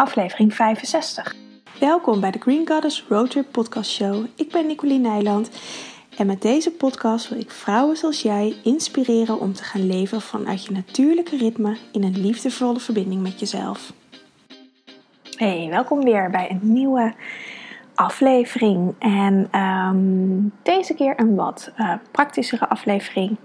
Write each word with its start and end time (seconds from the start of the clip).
aflevering 0.00 0.54
65. 0.54 1.34
Welkom 1.80 2.20
bij 2.20 2.30
de 2.30 2.38
Green 2.38 2.68
Goddess 2.68 3.04
Roadtrip 3.08 3.46
Podcast 3.50 3.90
Show. 3.90 4.26
Ik 4.36 4.52
ben 4.52 4.66
Nicoline 4.66 5.08
Nijland 5.08 5.50
en 6.16 6.26
met 6.26 6.42
deze 6.42 6.70
podcast 6.70 7.28
wil 7.28 7.38
ik 7.38 7.50
vrouwen 7.50 7.96
zoals 7.96 8.22
jij 8.22 8.54
inspireren 8.64 9.40
om 9.40 9.52
te 9.52 9.62
gaan 9.62 9.86
leven 9.86 10.20
vanuit 10.20 10.64
je 10.64 10.72
natuurlijke 10.72 11.36
ritme 11.36 11.76
in 11.92 12.02
een 12.02 12.20
liefdevolle 12.20 12.80
verbinding 12.80 13.22
met 13.22 13.40
jezelf. 13.40 13.92
Hey, 15.36 15.66
welkom 15.70 16.04
weer 16.04 16.30
bij 16.30 16.50
een 16.50 16.72
nieuwe 16.72 17.14
aflevering. 17.94 18.94
En 18.98 19.48
ehm, 19.50 20.48
deze 20.62 20.94
keer 20.94 21.20
een 21.20 21.34
wat 21.34 21.72
uh, 21.78 21.92
praktischere 22.10 22.68
aflevering. 22.68 23.36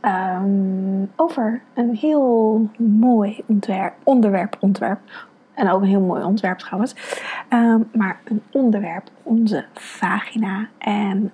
Ehm, 0.00 1.04
over 1.16 1.62
een 1.74 1.96
heel 1.96 2.68
mooi 2.78 3.42
ontwerp, 3.46 3.94
onderwerp, 4.02 4.56
ontwerp. 4.60 5.00
En 5.54 5.70
ook 5.70 5.80
een 5.80 5.88
heel 5.88 6.00
mooi 6.00 6.24
ontwerp 6.24 6.58
trouwens. 6.58 6.94
Ehm, 7.48 7.80
maar 7.92 8.20
een 8.24 8.42
onderwerp, 8.50 9.10
onze 9.22 9.64
vagina. 9.74 10.68
En 10.78 11.32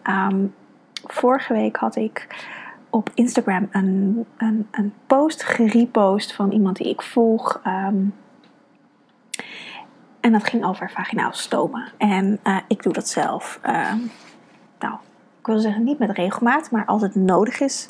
vorige 1.06 1.52
week 1.52 1.76
had 1.76 1.96
ik 1.96 2.46
op 2.90 3.10
Instagram 3.14 3.68
een, 3.70 4.24
een, 4.36 4.68
een 4.70 4.92
post 5.06 5.42
gerepost 5.42 6.34
van 6.34 6.50
iemand 6.50 6.76
die 6.76 6.88
ik 6.88 7.02
volg. 7.02 7.60
En 10.20 10.32
dat 10.32 10.44
ging 10.44 10.64
over 10.64 10.90
vaginaal 10.90 11.32
stomen. 11.32 11.92
En 11.96 12.38
uh, 12.44 12.58
ik 12.68 12.82
doe 12.82 12.92
dat 12.92 13.08
zelf. 13.08 13.60
Nou, 14.78 14.94
ik 15.40 15.46
wil 15.46 15.58
zeggen 15.58 15.84
niet 15.84 15.98
met 15.98 16.10
regelmaat, 16.10 16.70
maar 16.70 16.84
als 16.84 17.02
het 17.02 17.14
nodig 17.14 17.60
is, 17.60 17.88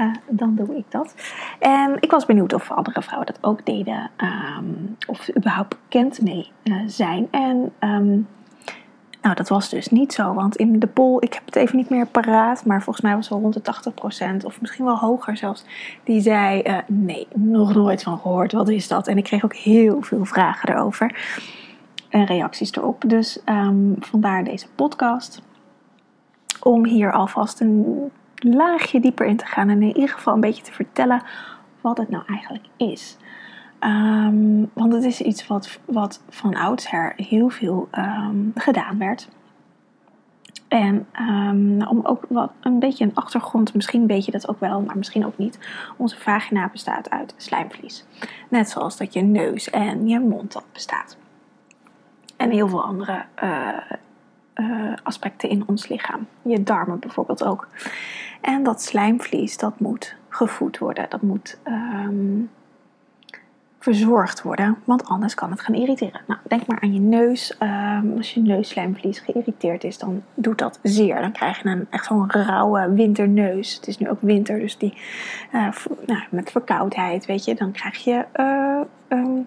uh, 0.00 0.14
dan 0.28 0.54
doe 0.54 0.76
ik 0.76 0.84
dat. 0.88 1.14
En 1.58 1.96
ik 2.00 2.10
was 2.10 2.26
benieuwd 2.26 2.52
of 2.52 2.70
andere 2.70 3.02
vrouwen 3.02 3.26
dat 3.26 3.38
ook 3.40 3.66
deden. 3.66 4.10
Um, 4.58 4.96
of 5.06 5.22
ze 5.22 5.36
überhaupt 5.36 5.76
bekend 5.82 6.22
mee 6.22 6.50
zijn. 6.86 7.28
En 7.30 7.72
um, 7.80 8.28
nou, 9.22 9.34
dat 9.34 9.48
was 9.48 9.68
dus 9.68 9.88
niet 9.88 10.12
zo. 10.12 10.34
Want 10.34 10.56
in 10.56 10.78
de 10.78 10.86
poll, 10.86 11.16
ik 11.20 11.34
heb 11.34 11.44
het 11.44 11.56
even 11.56 11.76
niet 11.76 11.90
meer 11.90 12.06
paraat, 12.06 12.64
maar 12.64 12.82
volgens 12.82 13.04
mij 13.04 13.14
was 13.14 13.28
het 13.28 13.34
al 13.34 13.40
rond 13.40 13.64
de 13.64 14.42
80%, 14.42 14.44
of 14.44 14.60
misschien 14.60 14.84
wel 14.84 14.98
hoger 14.98 15.36
zelfs, 15.36 15.64
die 16.04 16.20
zei: 16.20 16.62
Nee, 16.86 17.26
nog 17.34 17.74
nooit 17.74 18.02
van 18.02 18.18
gehoord. 18.18 18.52
Wat 18.52 18.68
is 18.68 18.88
dat? 18.88 19.06
En 19.06 19.18
ik 19.18 19.24
kreeg 19.24 19.44
ook 19.44 19.54
heel 19.54 20.02
veel 20.02 20.24
vragen 20.24 20.68
erover 20.68 21.14
en 22.12 22.24
reacties 22.24 22.72
erop. 22.72 23.04
Dus 23.06 23.38
um, 23.46 23.94
vandaar 23.98 24.44
deze 24.44 24.66
podcast. 24.74 25.42
Om 26.60 26.84
hier 26.84 27.12
alvast 27.12 27.60
een 27.60 28.10
laagje 28.44 29.00
dieper 29.00 29.26
in 29.26 29.36
te 29.36 29.46
gaan 29.46 29.68
en 29.68 29.82
in 29.82 29.96
ieder 29.96 30.08
geval 30.08 30.34
een 30.34 30.40
beetje 30.40 30.62
te 30.62 30.72
vertellen 30.72 31.22
wat 31.80 31.98
het 31.98 32.08
nou 32.08 32.24
eigenlijk 32.26 32.64
is. 32.76 33.16
Um, 33.80 34.70
want 34.72 34.92
het 34.92 35.04
is 35.04 35.20
iets 35.20 35.46
wat, 35.46 35.78
wat 35.84 36.22
van 36.28 36.54
oudsher 36.54 37.12
heel 37.16 37.48
veel 37.48 37.88
um, 37.92 38.52
gedaan 38.54 38.98
werd. 38.98 39.28
En 40.68 41.06
um, 41.20 41.86
om 41.86 42.00
ook 42.02 42.24
wat 42.28 42.52
een 42.60 42.78
beetje 42.78 43.04
een 43.04 43.14
achtergrond, 43.14 43.74
misschien 43.74 44.06
weet 44.06 44.24
je 44.24 44.30
dat 44.30 44.48
ook 44.48 44.60
wel, 44.60 44.80
maar 44.80 44.96
misschien 44.96 45.26
ook 45.26 45.38
niet. 45.38 45.58
Onze 45.96 46.16
vagina 46.16 46.68
bestaat 46.68 47.10
uit 47.10 47.34
slijmvlies. 47.36 48.04
Net 48.48 48.68
zoals 48.68 48.96
dat 48.96 49.12
je 49.12 49.22
neus 49.22 49.70
en 49.70 50.08
je 50.08 50.20
mond 50.20 50.52
dat 50.52 50.64
bestaat. 50.72 51.16
En 52.36 52.50
heel 52.50 52.68
veel 52.68 52.82
andere 52.82 53.24
uh, 53.42 53.76
uh, 54.54 54.92
aspecten 55.02 55.48
in 55.48 55.62
ons 55.66 55.88
lichaam. 55.88 56.26
Je 56.42 56.62
darmen 56.62 56.98
bijvoorbeeld 56.98 57.44
ook. 57.44 57.68
En 58.40 58.62
dat 58.62 58.82
slijmvlies, 58.82 59.56
dat 59.56 59.80
moet 59.80 60.14
gevoed 60.28 60.78
worden. 60.78 61.06
Dat 61.08 61.22
moet 61.22 61.58
um, 61.68 62.50
verzorgd 63.78 64.42
worden, 64.42 64.78
want 64.84 65.04
anders 65.04 65.34
kan 65.34 65.50
het 65.50 65.60
gaan 65.60 65.74
irriteren. 65.74 66.20
Nou, 66.26 66.40
denk 66.48 66.66
maar 66.66 66.80
aan 66.80 66.92
je 66.92 67.00
neus. 67.00 67.56
Um, 67.60 68.16
als 68.16 68.34
je 68.34 68.40
neusslijmvlies 68.40 69.18
geïrriteerd 69.18 69.84
is, 69.84 69.98
dan 69.98 70.22
doet 70.34 70.58
dat 70.58 70.78
zeer. 70.82 71.20
Dan 71.20 71.32
krijg 71.32 71.62
je 71.62 71.68
een, 71.68 71.86
echt 71.90 72.04
zo'n 72.04 72.30
rauwe 72.30 72.92
winterneus. 72.92 73.74
Het 73.74 73.86
is 73.86 73.98
nu 73.98 74.08
ook 74.08 74.20
winter, 74.20 74.58
dus 74.58 74.78
die 74.78 74.94
uh, 75.52 75.68
nou, 76.06 76.20
met 76.30 76.50
verkoudheid, 76.50 77.26
weet 77.26 77.44
je, 77.44 77.54
dan 77.54 77.72
krijg 77.72 77.96
je 78.04 78.24
um, 79.08 79.46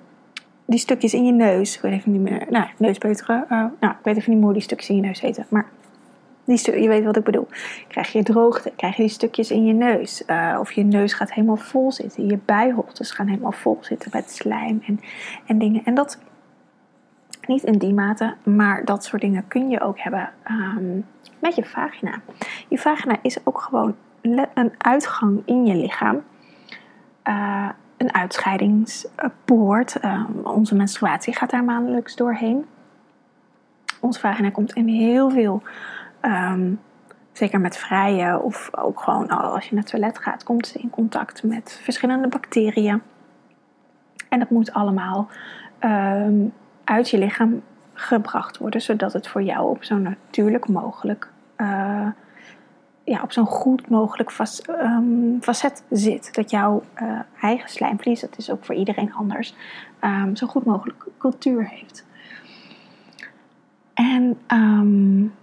die 0.65 0.79
stukjes 0.79 1.13
in 1.13 1.25
je 1.25 1.31
neus. 1.31 1.75
Ik 1.75 1.81
weet 1.81 1.91
even 1.91 2.11
niet 2.11 2.21
meer. 2.21 2.45
Nou, 2.49 2.67
neuspeuteren. 2.77 3.45
Uh, 3.51 3.65
nou, 3.79 3.93
ik 3.93 4.03
weet 4.03 4.17
even 4.17 4.29
niet 4.29 4.37
meer 4.37 4.43
hoe 4.43 4.53
die 4.53 4.61
stukjes 4.61 4.89
in 4.89 4.95
je 4.95 5.01
neus 5.01 5.21
heten. 5.21 5.45
Maar 5.49 5.65
die 6.45 6.81
je 6.81 6.87
weet 6.87 7.03
wat 7.03 7.15
ik 7.15 7.23
bedoel. 7.23 7.47
Krijg 7.87 8.11
je 8.11 8.23
droogte, 8.23 8.71
krijg 8.75 8.95
je 8.95 9.01
die 9.01 9.11
stukjes 9.11 9.51
in 9.51 9.65
je 9.65 9.73
neus. 9.73 10.23
Uh, 10.27 10.57
of 10.59 10.71
je 10.71 10.83
neus 10.83 11.13
gaat 11.13 11.33
helemaal 11.33 11.57
vol 11.57 11.91
zitten. 11.91 12.27
Je 12.27 12.39
bijholtes 12.45 13.11
gaan 13.11 13.27
helemaal 13.27 13.51
vol 13.51 13.77
zitten 13.81 14.09
met 14.13 14.31
slijm 14.31 14.83
en, 14.87 14.99
en 15.45 15.57
dingen. 15.57 15.81
En 15.85 15.93
dat 15.93 16.19
niet 17.47 17.63
in 17.63 17.77
die 17.77 17.93
mate, 17.93 18.35
maar 18.43 18.85
dat 18.85 19.03
soort 19.03 19.21
dingen 19.21 19.47
kun 19.47 19.69
je 19.69 19.81
ook 19.81 19.99
hebben 19.99 20.29
um, 20.51 21.05
met 21.39 21.55
je 21.55 21.65
vagina. 21.65 22.21
Je 22.67 22.77
vagina 22.77 23.17
is 23.21 23.37
ook 23.43 23.61
gewoon 23.61 23.95
een 24.53 24.73
uitgang 24.77 25.41
in 25.45 25.65
je 25.65 25.75
lichaam. 25.75 26.23
Uh, 27.27 27.69
een 27.97 28.13
uitscheidingspoort. 28.13 30.03
Um, 30.03 30.39
onze 30.43 30.75
menstruatie 30.75 31.35
gaat 31.35 31.49
daar 31.49 31.63
maandelijks 31.63 32.15
doorheen. 32.15 32.65
Onze 33.99 34.19
vagina 34.19 34.49
komt 34.49 34.73
in 34.73 34.87
heel 34.87 35.29
veel, 35.29 35.61
um, 36.21 36.79
zeker 37.31 37.59
met 37.59 37.77
vrije 37.77 38.41
of 38.41 38.69
ook 38.77 38.99
gewoon 38.99 39.27
als 39.27 39.65
je 39.65 39.73
naar 39.73 39.83
het 39.83 39.91
toilet 39.91 40.17
gaat, 40.17 40.43
komt 40.43 40.67
ze 40.67 40.79
in 40.79 40.89
contact 40.89 41.43
met 41.43 41.79
verschillende 41.83 42.27
bacteriën. 42.27 43.01
En 44.29 44.39
dat 44.39 44.49
moet 44.49 44.73
allemaal 44.73 45.27
um, 45.79 46.53
uit 46.83 47.09
je 47.09 47.17
lichaam 47.17 47.61
gebracht 47.93 48.57
worden, 48.57 48.81
zodat 48.81 49.13
het 49.13 49.27
voor 49.27 49.41
jou 49.41 49.69
op 49.69 49.83
zo 49.83 49.97
natuurlijk 49.97 50.67
mogelijk 50.67 51.29
uh, 51.57 52.07
ja, 53.05 53.21
op 53.21 53.31
zo'n 53.31 53.45
goed 53.45 53.89
mogelijk 53.89 54.31
um, 54.69 55.37
facet 55.41 55.83
zit. 55.89 56.33
Dat 56.33 56.49
jouw 56.49 56.83
uh, 57.01 57.19
eigen 57.41 57.69
slijmvlies, 57.69 58.21
dat 58.21 58.37
is 58.37 58.51
ook 58.51 58.65
voor 58.65 58.75
iedereen 58.75 59.13
anders, 59.13 59.55
um, 60.01 60.35
zo 60.35 60.47
goed 60.47 60.65
mogelijk 60.65 61.05
cultuur 61.17 61.67
heeft. 61.67 62.05
En 63.93 64.37
um, 64.47 65.33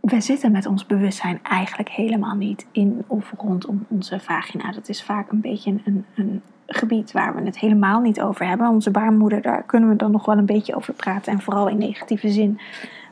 we 0.00 0.20
zitten 0.20 0.52
met 0.52 0.66
ons 0.66 0.86
bewustzijn 0.86 1.40
eigenlijk 1.42 1.88
helemaal 1.88 2.34
niet 2.34 2.66
in 2.72 3.04
of 3.06 3.32
rondom 3.36 3.86
onze 3.88 4.20
vagina. 4.20 4.72
Dat 4.72 4.88
is 4.88 5.02
vaak 5.02 5.30
een 5.30 5.40
beetje 5.40 5.74
een, 5.84 6.04
een 6.14 6.42
gebied 6.66 7.12
waar 7.12 7.34
we 7.34 7.42
het 7.42 7.58
helemaal 7.58 8.00
niet 8.00 8.20
over 8.20 8.46
hebben. 8.46 8.68
Onze 8.68 8.90
baarmoeder, 8.90 9.42
daar 9.42 9.62
kunnen 9.62 9.88
we 9.88 9.96
dan 9.96 10.10
nog 10.10 10.24
wel 10.24 10.38
een 10.38 10.46
beetje 10.46 10.74
over 10.74 10.94
praten. 10.94 11.32
En 11.32 11.40
vooral 11.40 11.68
in 11.68 11.78
negatieve 11.78 12.30
zin 12.30 12.60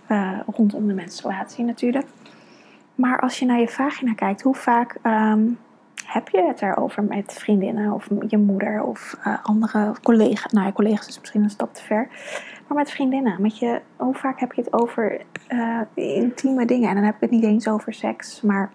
uh, 0.09 0.39
rondom 0.47 0.87
de 0.87 0.95
menstruatie 0.95 1.65
natuurlijk. 1.65 2.07
Maar 2.97 3.21
als 3.21 3.39
je 3.39 3.47
naar 3.47 3.61
je 3.61 3.69
vagina 3.69 4.15
kijkt, 4.15 4.43
hoe 4.43 4.55
vaak 4.55 4.97
um, 5.03 5.59
heb 6.05 6.29
je 6.29 6.43
het 6.47 6.63
erover 6.63 7.03
met 7.03 7.33
vriendinnen 7.33 7.93
of 7.93 8.09
je 8.29 8.39
moeder 8.39 8.83
of 8.83 9.17
uh, 9.27 9.37
andere 9.43 9.95
collega's? 10.03 10.53
Nou, 10.53 10.67
ja, 10.67 10.73
collega's 10.73 11.09
is 11.09 11.21
misschien 11.21 11.43
een 11.43 11.51
stap 11.51 11.75
te 11.75 11.83
ver. 11.83 12.09
Maar 12.67 12.77
met 12.79 12.91
vriendinnen, 12.91 13.43
met 13.43 13.59
je, 13.59 13.81
hoe 13.97 14.15
vaak 14.15 14.41
heb 14.41 14.53
je 14.53 14.63
het 14.63 14.73
over 14.73 15.21
uh, 15.49 15.81
intieme 15.95 16.65
dingen? 16.65 16.89
En 16.89 16.95
dan 16.95 17.05
heb 17.05 17.15
ik 17.15 17.21
het 17.21 17.31
niet 17.31 17.45
eens 17.45 17.69
over 17.69 17.95
seks, 17.95 18.41
maar 18.41 18.71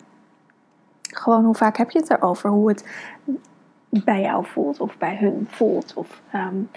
gewoon 1.01 1.43
hoe 1.43 1.55
vaak 1.55 1.77
heb 1.77 1.89
je 1.89 1.99
het 1.99 2.09
erover? 2.09 2.49
Hoe 2.49 2.69
het 2.69 2.85
bij 3.89 4.21
jou 4.21 4.45
voelt 4.45 4.79
of 4.79 4.97
bij 4.97 5.17
hun 5.17 5.47
voelt. 5.49 5.93
Of 5.95 6.21
um, 6.35 6.69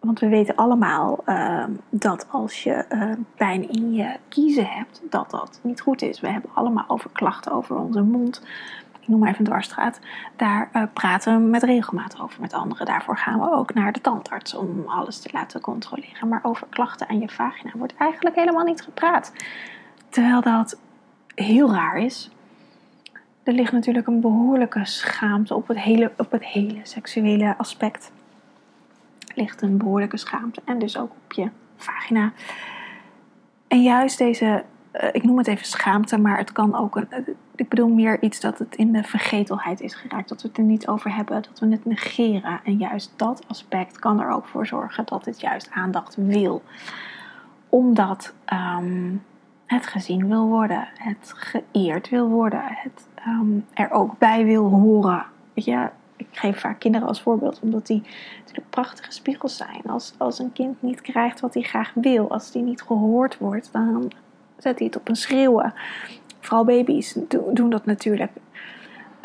want 0.00 0.20
we 0.20 0.28
weten 0.28 0.56
allemaal 0.56 1.18
uh, 1.26 1.64
dat 1.90 2.26
als 2.30 2.62
je 2.62 2.84
uh, 2.92 3.12
pijn 3.36 3.70
in 3.70 3.92
je 3.92 4.16
kiezen 4.28 4.66
hebt, 4.66 5.02
dat 5.10 5.30
dat 5.30 5.60
niet 5.62 5.80
goed 5.80 6.02
is. 6.02 6.20
We 6.20 6.28
hebben 6.28 6.50
allemaal 6.54 6.84
over 6.88 7.10
klachten 7.12 7.52
over 7.52 7.76
onze 7.76 8.02
mond. 8.02 8.42
Ik 9.00 9.08
noem 9.08 9.18
maar 9.18 9.28
even 9.28 9.40
een 9.40 9.50
dwarsstraat. 9.50 10.00
Daar 10.36 10.70
uh, 10.72 10.82
praten 10.92 11.34
we 11.34 11.48
met 11.48 11.62
regelmaat 11.62 12.20
over 12.20 12.40
met 12.40 12.52
anderen. 12.52 12.86
Daarvoor 12.86 13.16
gaan 13.16 13.40
we 13.40 13.52
ook 13.52 13.74
naar 13.74 13.92
de 13.92 14.00
tandarts 14.00 14.54
om 14.54 14.84
alles 14.86 15.20
te 15.20 15.28
laten 15.32 15.60
controleren. 15.60 16.28
Maar 16.28 16.40
over 16.42 16.66
klachten 16.70 17.08
aan 17.08 17.20
je 17.20 17.28
vagina 17.28 17.70
wordt 17.74 17.94
eigenlijk 17.96 18.36
helemaal 18.36 18.64
niet 18.64 18.82
gepraat. 18.82 19.32
Terwijl 20.08 20.40
dat 20.40 20.78
heel 21.34 21.72
raar 21.72 21.98
is. 21.98 22.30
Er 23.42 23.52
ligt 23.52 23.72
natuurlijk 23.72 24.06
een 24.06 24.20
behoorlijke 24.20 24.84
schaamte 24.84 25.54
op 25.54 25.68
het 25.68 25.78
hele, 25.78 26.12
op 26.16 26.30
het 26.30 26.44
hele 26.44 26.80
seksuele 26.82 27.54
aspect 27.58 28.12
ligt 29.38 29.62
een 29.62 29.76
behoorlijke 29.76 30.16
schaamte 30.16 30.60
en 30.64 30.78
dus 30.78 30.98
ook 30.98 31.10
op 31.24 31.32
je 31.32 31.50
vagina. 31.76 32.32
En 33.68 33.82
juist 33.82 34.18
deze, 34.18 34.64
uh, 34.92 35.08
ik 35.12 35.22
noem 35.22 35.38
het 35.38 35.46
even 35.46 35.66
schaamte, 35.66 36.18
maar 36.18 36.38
het 36.38 36.52
kan 36.52 36.74
ook 36.74 36.96
uh, 36.96 37.04
ik 37.58 37.68
bedoel 37.68 37.88
meer 37.88 38.22
iets 38.22 38.40
dat 38.40 38.58
het 38.58 38.76
in 38.76 38.92
de 38.92 39.02
vergetelheid 39.02 39.80
is 39.80 39.94
geraakt, 39.94 40.28
dat 40.28 40.42
we 40.42 40.48
het 40.48 40.58
er 40.58 40.64
niet 40.64 40.88
over 40.88 41.14
hebben, 41.14 41.42
dat 41.42 41.58
we 41.58 41.68
het 41.68 41.84
negeren. 41.84 42.60
En 42.64 42.76
juist 42.76 43.12
dat 43.16 43.44
aspect 43.48 43.98
kan 43.98 44.20
er 44.20 44.30
ook 44.30 44.46
voor 44.46 44.66
zorgen 44.66 45.04
dat 45.06 45.24
het 45.24 45.40
juist 45.40 45.70
aandacht 45.70 46.14
wil. 46.16 46.62
Omdat 47.68 48.34
um, 48.52 49.24
het 49.66 49.86
gezien 49.86 50.28
wil 50.28 50.46
worden, 50.46 50.88
het 50.94 51.32
geëerd 51.36 52.08
wil 52.08 52.28
worden, 52.28 52.62
het 52.64 53.08
um, 53.26 53.66
er 53.74 53.90
ook 53.90 54.18
bij 54.18 54.44
wil 54.44 54.68
horen. 54.68 55.24
Weet 55.54 55.64
je, 55.64 55.88
ik 56.18 56.26
geef 56.30 56.60
vaak 56.60 56.78
kinderen 56.78 57.08
als 57.08 57.22
voorbeeld, 57.22 57.60
omdat 57.62 57.86
die 57.86 58.02
natuurlijk 58.38 58.70
prachtige 58.70 59.12
spiegels 59.12 59.56
zijn. 59.56 59.82
Als, 59.86 60.14
als 60.18 60.38
een 60.38 60.52
kind 60.52 60.82
niet 60.82 61.00
krijgt 61.00 61.40
wat 61.40 61.54
hij 61.54 61.62
graag 61.62 61.92
wil, 61.94 62.30
als 62.30 62.50
die 62.50 62.62
niet 62.62 62.82
gehoord 62.82 63.38
wordt, 63.38 63.72
dan 63.72 64.12
zet 64.56 64.78
hij 64.78 64.86
het 64.86 64.96
op 64.96 65.08
een 65.08 65.16
schreeuwen. 65.16 65.74
Vooral 66.40 66.64
baby's 66.64 67.16
doen 67.52 67.70
dat 67.70 67.86
natuurlijk. 67.86 68.30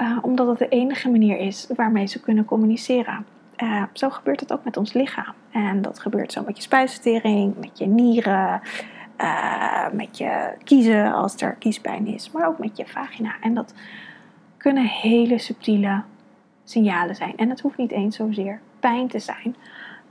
Uh, 0.02 0.18
omdat 0.22 0.48
het 0.48 0.58
de 0.58 0.68
enige 0.68 1.10
manier 1.10 1.38
is 1.38 1.68
waarmee 1.76 2.06
ze 2.06 2.20
kunnen 2.20 2.46
communiceren. 2.46 3.26
Uh, 3.58 3.84
zo 3.94 4.10
gebeurt 4.10 4.40
het 4.40 4.54
ook 4.54 4.64
met 4.64 4.78
ons 4.78 4.94
lichaam. 4.94 5.34
En 5.52 5.82
dat 5.82 6.00
gebeurt 6.00 6.32
zo 6.32 6.44
met 6.46 6.56
je 6.56 6.64
spijsvertering, 6.64 7.54
met 7.60 7.78
je 7.78 7.86
nieren, 7.86 8.62
uh, 9.22 9.90
met 9.92 10.18
je 10.18 10.54
kiezen 10.64 11.14
als 11.14 11.42
er 11.42 11.56
kiespijn 11.60 12.08
is, 12.08 12.32
maar 12.32 12.48
ook 12.48 12.60
met 12.60 12.78
je 12.78 12.88
vagina. 12.88 13.36
En 13.42 13.54
dat 13.54 13.74
kunnen 14.58 14.84
hele 14.84 15.38
subtiele 15.38 16.02
signalen 16.64 17.16
zijn. 17.16 17.38
En 17.38 17.50
het 17.50 17.62
hoeft 17.62 17.78
niet 17.78 17.92
eens 17.92 18.16
zozeer 18.16 18.60
pijn 18.80 19.08
te 19.08 19.20
zijn, 19.20 19.56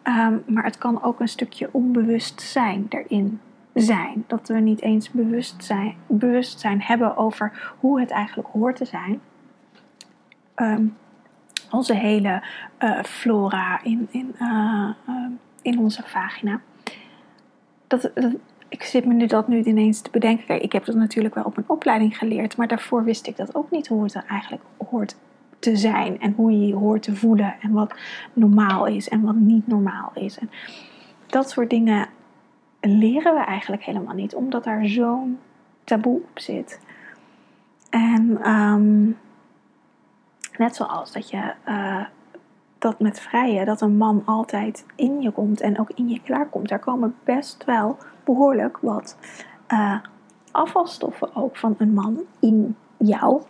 um, 0.05 0.43
maar 0.47 0.65
het 0.65 0.79
kan 0.79 1.03
ook 1.03 1.21
een 1.21 1.29
stukje 1.29 1.69
onbewustzijn 1.73 2.87
erin 2.89 3.41
zijn. 3.75 4.25
Dat 4.27 4.49
we 4.49 4.59
niet 4.59 4.83
eens 4.83 5.11
bewustzijn, 5.11 5.95
bewustzijn 6.07 6.83
hebben 6.83 7.17
over 7.17 7.75
hoe 7.81 8.01
het 8.01 8.11
eigenlijk 8.11 8.49
hoort 8.49 8.77
te 8.77 8.85
zijn. 8.85 9.21
Um, 10.57 10.97
onze 11.71 11.95
hele 11.95 12.43
uh, 12.79 13.03
flora 13.03 13.83
in, 13.83 14.09
in, 14.11 14.35
uh, 14.41 14.89
uh, 15.09 15.27
in 15.63 15.79
onze 15.79 16.03
vagina. 16.03 16.61
Dat, 17.87 18.11
ik 18.69 18.83
zit 18.83 19.05
me 19.05 19.15
nu 19.15 19.27
dat 19.27 19.49
nu 19.49 19.63
ineens 19.63 20.01
te 20.01 20.11
bedenken. 20.11 20.63
Ik 20.63 20.73
heb 20.73 20.85
dat 20.85 20.95
natuurlijk 20.95 21.35
wel 21.35 21.45
op 21.45 21.57
een 21.57 21.65
opleiding 21.67 22.19
geleerd, 22.19 22.57
maar 22.57 22.69
daarvoor 22.69 23.05
wist 23.05 23.27
ik 23.27 23.37
dat 23.37 23.55
ook 23.55 23.71
niet 23.71 23.89
hoe 23.89 24.03
het 24.03 24.15
er 24.15 24.25
eigenlijk 24.29 24.63
hoort 24.91 25.17
te 25.63 25.77
zijn 25.77 26.21
en 26.21 26.33
hoe 26.37 26.53
je 26.53 26.67
je 26.67 26.75
hoort 26.75 27.03
te 27.03 27.17
voelen 27.17 27.55
en 27.61 27.73
wat 27.73 27.95
normaal 28.33 28.87
is 28.87 29.09
en 29.09 29.23
wat 29.23 29.35
niet 29.35 29.67
normaal 29.67 30.11
is. 30.15 30.39
En 30.39 30.51
dat 31.27 31.51
soort 31.51 31.71
dingen 31.71 32.09
leren 32.81 33.35
we 33.35 33.41
eigenlijk 33.41 33.85
helemaal 33.85 34.15
niet, 34.15 34.35
omdat 34.35 34.65
daar 34.65 34.87
zo'n 34.87 35.39
taboe 35.85 36.21
op 36.21 36.39
zit. 36.39 36.81
En 37.91 38.51
um, 38.51 39.19
net 40.59 40.77
zoals 40.77 41.13
dat 41.13 41.31
je 41.31 41.53
uh, 41.69 42.05
dat 42.79 43.01
met 43.01 43.21
vrije, 43.21 43.65
dat 43.65 43.81
een 43.81 43.97
man 43.97 44.23
altijd 44.25 44.87
in 44.97 45.21
je 45.21 45.31
komt 45.31 45.61
en 45.61 45.81
ook 45.81 45.91
in 45.95 46.09
je 46.09 46.21
klaarkomt. 46.21 46.69
Daar 46.69 46.79
komen 46.79 47.15
best 47.25 47.65
wel 47.65 47.97
behoorlijk 48.25 48.79
wat 48.81 49.17
uh, 49.69 49.99
afvalstoffen 50.51 51.35
ook 51.35 51.57
van 51.57 51.75
een 51.79 51.93
man 51.93 52.21
in 52.41 52.77
jou. 52.97 53.43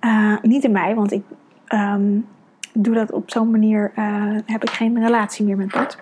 Uh, 0.00 0.36
niet 0.42 0.64
in 0.64 0.72
mij, 0.72 0.94
want 0.94 1.12
ik 1.12 1.22
um, 1.68 2.26
doe 2.72 2.94
dat 2.94 3.12
op 3.12 3.30
zo'n 3.30 3.50
manier, 3.50 3.92
uh, 3.96 4.36
heb 4.46 4.62
ik 4.62 4.70
geen 4.70 4.98
relatie 4.98 5.44
meer 5.44 5.56
met 5.56 5.72
Bart. 5.72 5.98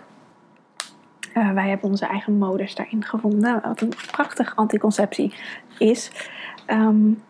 wij 1.33 1.69
hebben 1.69 1.91
onze 1.91 2.07
eigen 2.07 2.39
modus 2.39 2.75
daarin 2.75 3.05
gevonden, 3.05 3.61
wat 3.63 3.81
een 3.81 3.93
prachtige 4.11 4.55
anticonceptie 4.55 5.35
is. 5.79 6.31
Um, 6.67 7.23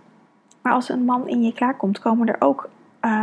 maar 0.63 0.73
als 0.73 0.89
een 0.89 1.05
man 1.05 1.29
in 1.29 1.43
je 1.43 1.53
klaarkomt, 1.53 1.99
komen 1.99 2.29
er 2.29 2.37
ook 2.39 2.69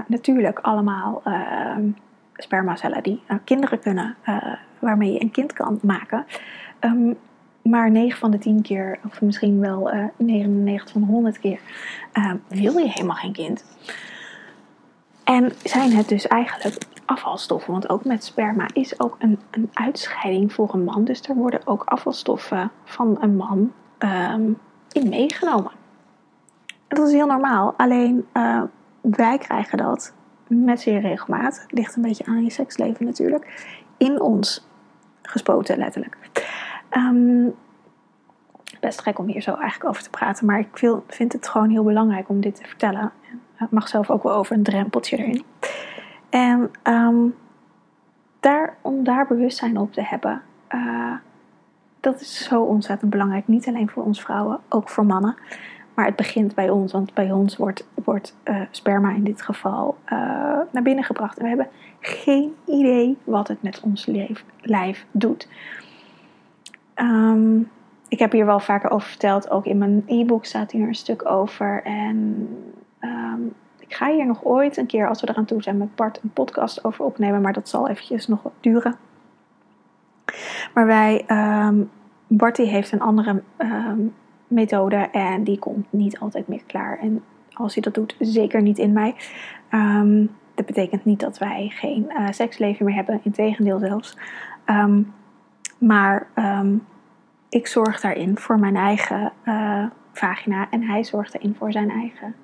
natuurlijk 0.07 0.59
allemaal 0.59 1.21
ehm, 1.23 1.89
spermacellen 2.33 3.03
die 3.03 3.21
kinderen 3.43 3.79
kunnen, 3.79 4.15
waarmee 4.79 5.13
je 5.13 5.21
een 5.21 5.31
kind 5.31 5.53
kan 5.53 5.79
maken. 5.81 6.25
Maar 7.69 7.91
9 7.91 8.19
van 8.19 8.31
de 8.31 8.37
10 8.37 8.61
keer, 8.61 8.99
of 9.05 9.21
misschien 9.21 9.59
wel 9.59 9.93
uh, 9.93 10.05
99 10.17 10.91
van 10.91 11.01
de 11.01 11.07
100 11.07 11.39
keer, 11.39 11.59
uh, 12.13 12.31
wil 12.47 12.77
je 12.77 12.89
helemaal 12.89 13.15
geen 13.15 13.33
kind. 13.33 13.63
En 15.23 15.51
zijn 15.63 15.91
het 15.91 16.09
dus 16.09 16.27
eigenlijk 16.27 16.77
afvalstoffen? 17.05 17.71
Want 17.71 17.89
ook 17.89 18.05
met 18.05 18.23
sperma 18.23 18.67
is 18.73 18.99
ook 18.99 19.15
een, 19.19 19.39
een 19.51 19.69
uitscheiding 19.73 20.53
voor 20.53 20.73
een 20.73 20.83
man. 20.83 21.03
Dus 21.03 21.21
er 21.21 21.35
worden 21.35 21.67
ook 21.67 21.83
afvalstoffen 21.83 22.71
van 22.83 23.17
een 23.19 23.35
man 23.35 23.71
um, 23.99 24.57
in 24.91 25.09
meegenomen. 25.09 25.71
En 26.87 26.97
dat 26.97 27.07
is 27.07 27.13
heel 27.13 27.27
normaal. 27.27 27.73
Alleen 27.77 28.25
uh, 28.33 28.61
wij 29.01 29.37
krijgen 29.37 29.77
dat 29.77 30.13
met 30.47 30.81
zeer 30.81 30.99
regelmaat. 30.99 31.65
Ligt 31.69 31.95
een 31.95 32.01
beetje 32.01 32.25
aan 32.25 32.43
je 32.43 32.49
seksleven 32.49 33.05
natuurlijk. 33.05 33.75
In 33.97 34.21
ons 34.21 34.67
gespoten, 35.21 35.77
letterlijk. 35.77 36.17
Um, 36.97 37.55
best 38.79 39.01
gek 39.01 39.19
om 39.19 39.27
hier 39.27 39.41
zo 39.41 39.53
eigenlijk 39.53 39.89
over 39.89 40.03
te 40.03 40.09
praten, 40.09 40.45
maar 40.45 40.59
ik 40.59 40.93
vind 41.07 41.33
het 41.33 41.47
gewoon 41.47 41.69
heel 41.69 41.83
belangrijk 41.83 42.29
om 42.29 42.41
dit 42.41 42.55
te 42.55 42.63
vertellen. 42.63 43.11
Het 43.55 43.71
mag 43.71 43.87
zelf 43.87 44.09
ook 44.09 44.23
wel 44.23 44.33
over 44.33 44.55
een 44.55 44.63
drempeltje 44.63 45.17
erin. 45.17 45.43
En 46.29 46.71
um, 46.83 47.35
daar, 48.39 48.77
om 48.81 49.03
daar 49.03 49.27
bewustzijn 49.27 49.77
op 49.77 49.93
te 49.93 50.01
hebben, 50.01 50.41
uh, 50.75 51.13
dat 51.99 52.21
is 52.21 52.43
zo 52.43 52.61
ontzettend 52.61 53.11
belangrijk. 53.11 53.47
Niet 53.47 53.67
alleen 53.67 53.89
voor 53.89 54.03
ons 54.03 54.21
vrouwen, 54.21 54.59
ook 54.69 54.89
voor 54.89 55.05
mannen. 55.05 55.35
Maar 55.93 56.05
het 56.05 56.15
begint 56.15 56.55
bij 56.55 56.69
ons, 56.69 56.91
want 56.91 57.13
bij 57.13 57.31
ons 57.31 57.57
wordt, 57.57 57.87
wordt 58.03 58.35
uh, 58.43 58.61
sperma 58.71 59.11
in 59.11 59.23
dit 59.23 59.41
geval 59.41 59.97
uh, 60.05 60.09
naar 60.71 60.83
binnen 60.83 61.03
gebracht. 61.03 61.37
En 61.37 61.43
we 61.43 61.49
hebben 61.49 61.67
geen 61.99 62.55
idee 62.65 63.17
wat 63.23 63.47
het 63.47 63.61
met 63.61 63.81
ons 63.81 64.09
lijf 64.61 65.05
doet. 65.11 65.47
Um, 66.95 67.69
ik 68.07 68.19
heb 68.19 68.31
hier 68.31 68.45
wel 68.45 68.59
vaker 68.59 68.89
over 68.89 69.07
verteld. 69.07 69.49
Ook 69.49 69.65
in 69.65 69.77
mijn 69.77 70.03
e-book 70.05 70.45
staat 70.45 70.71
hier 70.71 70.87
een 70.87 70.95
stuk 70.95 71.29
over. 71.29 71.83
En 71.83 72.47
um, 73.01 73.53
ik 73.79 73.93
ga 73.93 74.11
hier 74.11 74.25
nog 74.25 74.43
ooit 74.43 74.77
een 74.77 74.85
keer, 74.85 75.07
als 75.07 75.21
we 75.21 75.29
eraan 75.29 75.45
toe 75.45 75.61
zijn, 75.61 75.77
met 75.77 75.95
Bart 75.95 76.19
een 76.23 76.33
podcast 76.33 76.85
over 76.85 77.05
opnemen. 77.05 77.41
Maar 77.41 77.53
dat 77.53 77.69
zal 77.69 77.89
eventjes 77.89 78.27
nog 78.27 78.51
duren. 78.59 78.95
Maar 80.73 80.85
wij, 80.85 81.25
um, 81.59 81.89
heeft 82.55 82.91
een 82.91 83.01
andere 83.01 83.41
methode 84.47 84.95
en 84.95 85.43
die 85.43 85.59
komt 85.59 85.85
niet 85.89 86.19
altijd 86.19 86.47
meer 86.47 86.63
klaar. 86.65 86.99
En 86.99 87.23
als 87.53 87.73
hij 87.73 87.83
dat 87.83 87.93
doet, 87.93 88.15
zeker 88.19 88.61
niet 88.61 88.77
in 88.77 88.93
mij. 88.93 89.15
dat 90.55 90.65
betekent 90.65 91.05
niet 91.05 91.19
dat 91.19 91.37
wij 91.37 91.71
geen 91.73 92.05
uh, 92.09 92.27
seksleven 92.31 92.85
meer 92.85 92.95
hebben. 92.95 93.19
Integendeel 93.23 93.79
zelfs. 93.79 94.17
Maar 95.85 96.27
ik 97.49 97.67
zorg 97.67 97.99
daarin 97.99 98.37
voor 98.37 98.59
mijn 98.59 98.75
eigen 98.75 99.31
uh, 99.45 99.85
vagina 100.13 100.67
en 100.69 100.83
hij 100.83 101.03
zorgt 101.03 101.31
daarin 101.33 101.55
voor 101.57 101.71
zijn 101.71 101.89
eigen 101.89 102.35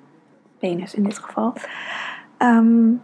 penis 0.58 0.94
in 0.94 1.02
dit 1.02 1.18
geval. 1.18 1.52
Um, 2.38 3.02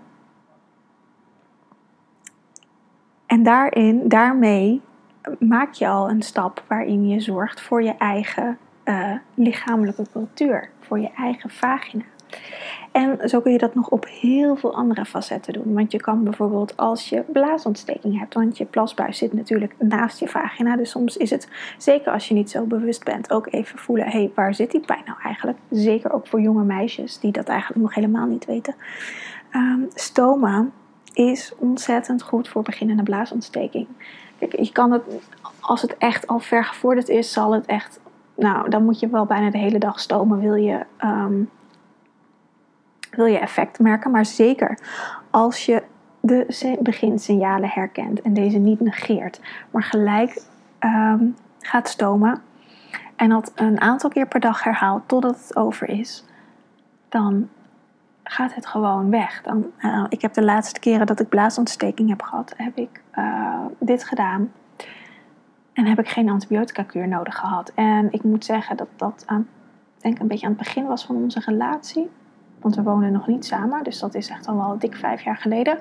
en 3.27 3.43
daarin, 3.43 4.09
daarmee 4.09 4.81
maak 5.39 5.73
je 5.73 5.89
al 5.89 6.11
een 6.11 6.23
stap 6.23 6.65
waarin 6.69 7.09
je 7.09 7.21
zorgt 7.21 7.61
voor 7.61 7.83
je 7.83 7.97
eigen 7.97 8.59
uh, 8.85 9.15
lichamelijke 9.35 10.07
cultuur, 10.13 10.71
voor 10.81 10.99
je 10.99 11.11
eigen 11.17 11.51
vagina. 11.51 12.05
En 12.93 13.29
zo 13.29 13.41
kun 13.41 13.53
je 13.53 13.59
dat 13.59 13.75
nog 13.75 13.89
op 13.89 14.07
heel 14.07 14.57
veel 14.57 14.75
andere 14.75 15.05
facetten 15.05 15.53
doen. 15.53 15.75
Want 15.75 15.93
je 15.93 16.01
kan 16.01 16.25
bijvoorbeeld 16.25 16.77
als 16.77 17.09
je 17.09 17.25
blaasontsteking 17.33 18.19
hebt, 18.19 18.35
want 18.35 18.59
je 18.59 18.65
plasbuis 18.65 19.19
zit 19.19 19.33
natuurlijk 19.33 19.75
naast 19.79 20.19
je 20.19 20.29
vagina. 20.29 20.77
Dus 20.77 20.91
soms 20.91 21.17
is 21.17 21.31
het, 21.31 21.49
zeker 21.79 22.13
als 22.13 22.29
je 22.29 22.35
niet 22.35 22.51
zo 22.51 22.65
bewust 22.65 23.05
bent, 23.05 23.33
ook 23.33 23.47
even 23.51 23.79
voelen: 23.79 24.07
hé, 24.07 24.19
hey, 24.19 24.31
waar 24.35 24.55
zit 24.55 24.71
die 24.71 24.81
pijn 24.81 25.03
nou 25.07 25.19
eigenlijk? 25.23 25.59
Zeker 25.71 26.13
ook 26.13 26.27
voor 26.27 26.41
jonge 26.41 26.65
meisjes 26.65 27.19
die 27.19 27.33
dat 27.33 27.49
eigenlijk 27.49 27.81
nog 27.81 27.95
helemaal 27.95 28.27
niet 28.27 28.45
weten. 28.45 28.75
Um, 29.53 29.87
stoma 29.95 30.67
is 31.13 31.53
ontzettend 31.59 32.23
goed 32.23 32.49
voor 32.49 32.63
beginnende 32.63 33.03
blaasontsteking. 33.03 33.87
Kijk, 34.39 34.57
je 34.57 34.73
kan 34.73 34.93
het, 34.93 35.03
als 35.61 35.83
het 35.83 35.97
echt 35.99 36.27
al 36.27 36.39
ver 36.39 36.65
gevorderd 36.65 37.09
is, 37.09 37.33
zal 37.33 37.53
het 37.53 37.67
echt. 37.67 38.01
Nou, 38.37 38.71
dan 38.71 38.85
moet 38.85 39.01
je 39.01 39.09
wel 39.09 39.27
bijna 39.27 39.51
de 39.51 39.59
hele 39.59 39.79
dag 39.79 40.01
stomen. 40.01 40.41
Wil 40.41 40.55
je. 40.55 40.87
Um, 41.05 41.51
wil 43.19 43.27
je 43.27 43.39
effect 43.39 43.79
merken. 43.79 44.11
Maar 44.11 44.27
zeker 44.27 44.79
als 45.31 45.67
je 45.67 45.83
de 46.21 46.77
beginsignalen 46.81 47.69
herkent 47.69 48.23
en 48.23 48.35
deze 48.35 48.59
niet 48.59 48.81
negeert, 48.81 49.41
maar 49.71 49.83
gelijk 49.83 50.43
um, 50.81 51.37
gaat 51.61 51.89
stomen 51.89 52.43
en 53.17 53.29
dat 53.29 53.53
een 53.55 53.81
aantal 53.81 54.11
keer 54.11 54.27
per 54.27 54.41
dag 54.41 54.63
herhaalt 54.63 55.09
totdat 55.09 55.39
het 55.41 55.57
over 55.57 55.89
is, 55.89 56.25
dan 57.09 57.49
gaat 58.25 58.55
het 58.55 58.67
gewoon 58.67 59.11
weg. 59.11 59.43
Dan, 59.43 59.67
uh, 59.79 60.05
ik 60.09 60.23
heb 60.23 60.33
de 60.33 60.45
laatste 60.45 60.81
keren 60.81 61.07
dat 61.07 61.21
ik 61.21 61.29
blaasontsteking 61.29 62.09
heb 62.09 62.23
gehad, 62.23 62.55
heb 62.57 62.77
ik 62.77 63.03
uh, 63.19 63.65
dit 63.79 64.05
gedaan. 64.05 64.53
En 65.73 65.87
heb 65.87 65.99
ik 65.99 66.09
geen 66.09 66.29
antibiotica 66.29 66.83
kuur 66.83 67.09
nodig 67.09 67.37
gehad. 67.37 67.73
En 67.75 68.13
ik 68.13 68.23
moet 68.23 68.45
zeggen 68.45 68.77
dat 68.77 68.89
dat 68.97 69.23
aan, 69.27 69.49
denk 69.99 70.19
een 70.19 70.29
beetje 70.29 70.47
aan 70.47 70.53
het 70.53 70.63
begin 70.63 70.87
was 70.87 71.05
van 71.05 71.17
onze 71.17 71.41
relatie. 71.45 72.11
Want 72.61 72.75
we 72.75 72.83
wonen 72.83 73.13
nog 73.13 73.27
niet 73.27 73.45
samen, 73.45 73.85
dus 73.85 73.99
dat 73.99 74.15
is 74.15 74.29
echt 74.29 74.47
al 74.47 74.57
wel 74.57 74.79
dik 74.79 74.97
vijf 74.97 75.23
jaar 75.23 75.37
geleden. 75.37 75.79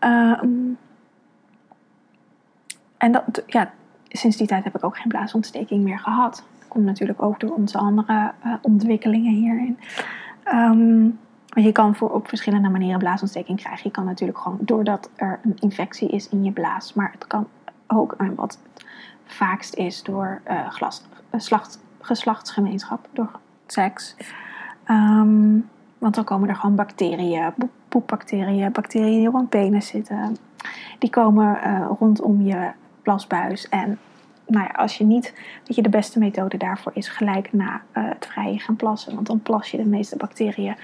Uh, 0.00 0.42
en 2.96 3.12
dat, 3.12 3.42
ja, 3.46 3.70
sinds 4.08 4.36
die 4.36 4.46
tijd 4.46 4.64
heb 4.64 4.76
ik 4.76 4.84
ook 4.84 4.96
geen 4.96 5.08
blaasontsteking 5.08 5.84
meer 5.84 5.98
gehad. 5.98 6.44
Dat 6.58 6.68
komt 6.68 6.84
natuurlijk 6.84 7.22
ook 7.22 7.40
door 7.40 7.54
onze 7.54 7.78
andere 7.78 8.32
uh, 8.44 8.54
ontwikkelingen 8.62 9.32
hierin. 9.32 9.78
Um, 10.52 11.18
je 11.46 11.72
kan 11.72 11.94
voor, 11.94 12.10
op 12.10 12.28
verschillende 12.28 12.68
manieren 12.68 12.98
blaasontsteking 12.98 13.58
krijgen. 13.58 13.82
Je 13.84 13.90
kan 13.90 14.04
natuurlijk 14.04 14.38
gewoon 14.38 14.58
doordat 14.60 15.10
er 15.16 15.40
een 15.42 15.56
infectie 15.58 16.08
is 16.08 16.28
in 16.28 16.44
je 16.44 16.52
blaas. 16.52 16.94
Maar 16.94 17.10
het 17.12 17.26
kan 17.26 17.48
ook, 17.86 18.14
en 18.18 18.34
wat 18.34 18.58
het 18.74 18.86
vaakst 19.24 19.74
is, 19.74 20.02
door 20.02 20.40
glas, 20.68 21.04
slacht, 21.36 21.78
geslachtsgemeenschap, 22.00 23.08
door 23.12 23.30
seks. 23.66 24.16
Ehm, 24.84 25.58
want 25.98 26.14
dan 26.14 26.24
komen 26.24 26.48
er 26.48 26.56
gewoon 26.56 26.76
bacteriën, 26.76 27.52
poepbacteriën, 27.88 28.72
bacteriën 28.72 29.18
die 29.18 29.28
op 29.28 29.34
een 29.34 29.48
penis 29.48 29.86
zitten. 29.86 30.36
Die 30.98 31.10
komen 31.10 31.58
uh, 31.64 31.86
rondom 31.98 32.42
je 32.42 32.70
plasbuis. 33.02 33.68
En 33.68 33.98
nou 34.46 34.64
ja, 34.64 34.70
als 34.70 34.98
je 34.98 35.04
niet, 35.04 35.34
weet 35.64 35.76
je, 35.76 35.82
de 35.82 35.88
beste 35.88 36.18
methode 36.18 36.56
daarvoor 36.56 36.92
is 36.94 37.08
gelijk 37.08 37.52
na 37.52 37.82
uh, 37.94 38.08
het 38.08 38.26
vrije 38.26 38.58
gaan 38.58 38.76
plassen. 38.76 39.14
Want 39.14 39.26
dan 39.26 39.40
plas 39.40 39.70
je 39.70 39.76
de 39.76 39.86
meeste 39.86 40.16
bacteriën 40.16 40.76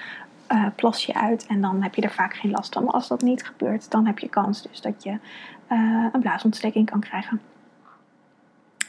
uh, 0.52 0.66
plas 0.76 1.06
je 1.06 1.14
uit 1.14 1.46
en 1.46 1.60
dan 1.60 1.82
heb 1.82 1.94
je 1.94 2.02
er 2.02 2.10
vaak 2.10 2.34
geen 2.34 2.50
last 2.50 2.72
van. 2.72 2.84
Maar 2.84 2.94
als 2.94 3.08
dat 3.08 3.22
niet 3.22 3.44
gebeurt, 3.44 3.90
dan 3.90 4.06
heb 4.06 4.18
je 4.18 4.28
kans 4.28 4.62
dus 4.62 4.80
dat 4.80 5.02
je 5.02 5.18
een 6.12 6.20
blaasontsteking 6.20 6.90
kan 6.90 7.00
krijgen. 7.00 7.40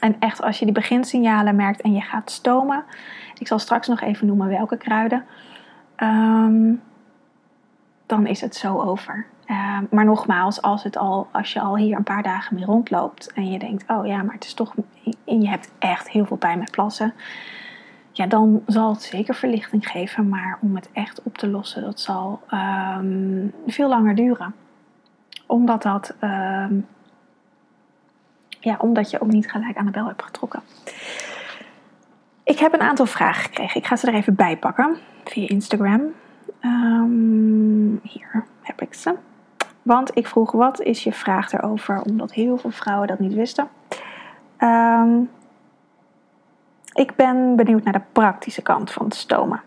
En 0.00 0.16
echt, 0.18 0.42
als 0.42 0.58
je 0.58 0.64
die 0.64 0.74
beginsignalen 0.74 1.56
merkt 1.56 1.80
en 1.80 1.92
je 1.92 2.00
gaat 2.00 2.30
stomen, 2.30 2.84
ik 3.38 3.46
zal 3.46 3.58
straks 3.58 3.88
nog 3.88 4.00
even 4.00 4.26
noemen 4.26 4.48
welke 4.48 4.76
kruiden, 4.76 5.24
um, 6.02 6.82
dan 8.06 8.26
is 8.26 8.40
het 8.40 8.54
zo 8.54 8.80
over. 8.80 9.26
Uh, 9.46 9.78
maar 9.90 10.04
nogmaals, 10.04 10.62
als, 10.62 10.82
het 10.82 10.96
al, 10.96 11.28
als 11.32 11.52
je 11.52 11.60
al 11.60 11.76
hier 11.76 11.96
een 11.96 12.02
paar 12.02 12.22
dagen 12.22 12.54
mee 12.54 12.64
rondloopt 12.64 13.32
en 13.32 13.50
je 13.50 13.58
denkt, 13.58 13.90
oh 13.90 14.06
ja, 14.06 14.22
maar 14.22 14.34
het 14.34 14.44
is 14.44 14.54
toch, 14.54 14.74
je 15.24 15.48
hebt 15.48 15.70
echt 15.78 16.10
heel 16.10 16.26
veel 16.26 16.36
pijn 16.36 16.58
met 16.58 16.70
plassen, 16.70 17.14
ja, 18.12 18.26
dan 18.26 18.62
zal 18.66 18.90
het 18.90 19.02
zeker 19.02 19.34
verlichting 19.34 19.88
geven. 19.88 20.28
Maar 20.28 20.58
om 20.60 20.74
het 20.74 20.90
echt 20.92 21.22
op 21.22 21.38
te 21.38 21.48
lossen, 21.48 21.82
dat 21.82 22.00
zal 22.00 22.40
um, 22.50 23.52
veel 23.66 23.88
langer 23.88 24.14
duren. 24.14 24.54
Omdat 25.46 25.82
dat, 25.82 26.14
ja, 28.60 28.76
omdat 28.78 29.10
je 29.10 29.20
ook 29.20 29.32
niet 29.32 29.50
gelijk 29.50 29.76
aan 29.76 29.86
de 29.86 29.90
bel 29.90 30.06
hebt 30.06 30.22
getrokken. 30.22 30.62
Ik 32.44 32.58
heb 32.58 32.72
een 32.72 32.80
aantal 32.80 33.06
vragen 33.06 33.42
gekregen. 33.42 33.80
Ik 33.80 33.86
ga 33.86 33.96
ze 33.96 34.06
er 34.06 34.14
even 34.14 34.34
bij 34.34 34.56
pakken 34.56 34.96
via 35.24 35.48
Instagram. 35.48 36.00
Um, 36.60 38.00
hier 38.02 38.44
heb 38.60 38.80
ik 38.80 38.94
ze. 38.94 39.14
Want 39.82 40.16
ik 40.16 40.26
vroeg, 40.26 40.52
wat 40.52 40.80
is 40.80 41.04
je 41.04 41.12
vraag 41.12 41.52
erover? 41.52 42.02
Omdat 42.02 42.32
heel 42.32 42.56
veel 42.56 42.70
vrouwen 42.70 43.08
dat 43.08 43.18
niet 43.18 43.34
wisten. 43.34 43.68
Um, 44.58 45.30
ik 46.92 47.16
ben 47.16 47.56
benieuwd 47.56 47.84
naar 47.84 47.92
de 47.92 48.02
praktische 48.12 48.62
kant 48.62 48.90
van 48.90 49.04
het 49.04 49.14
stomen. 49.14 49.62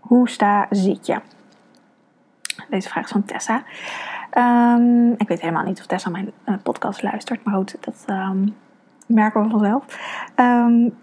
Hoe 0.00 0.28
sta 0.28 0.66
zit 0.70 1.06
je? 1.06 1.20
Deze 2.68 2.88
vraag 2.88 3.04
is 3.04 3.10
van 3.10 3.24
Tessa. 3.24 3.62
Um, 4.74 5.14
ik 5.16 5.28
weet 5.28 5.40
helemaal 5.40 5.64
niet 5.64 5.80
of 5.80 5.86
Tessa 5.86 6.10
mijn 6.10 6.32
uh, 6.46 6.54
podcast 6.62 7.02
luistert, 7.02 7.44
maar 7.44 7.54
goed, 7.54 7.76
dat 7.80 8.04
merken 9.06 9.42
we 9.42 9.50
vanzelf. 9.50 9.84
Um, 10.36 10.96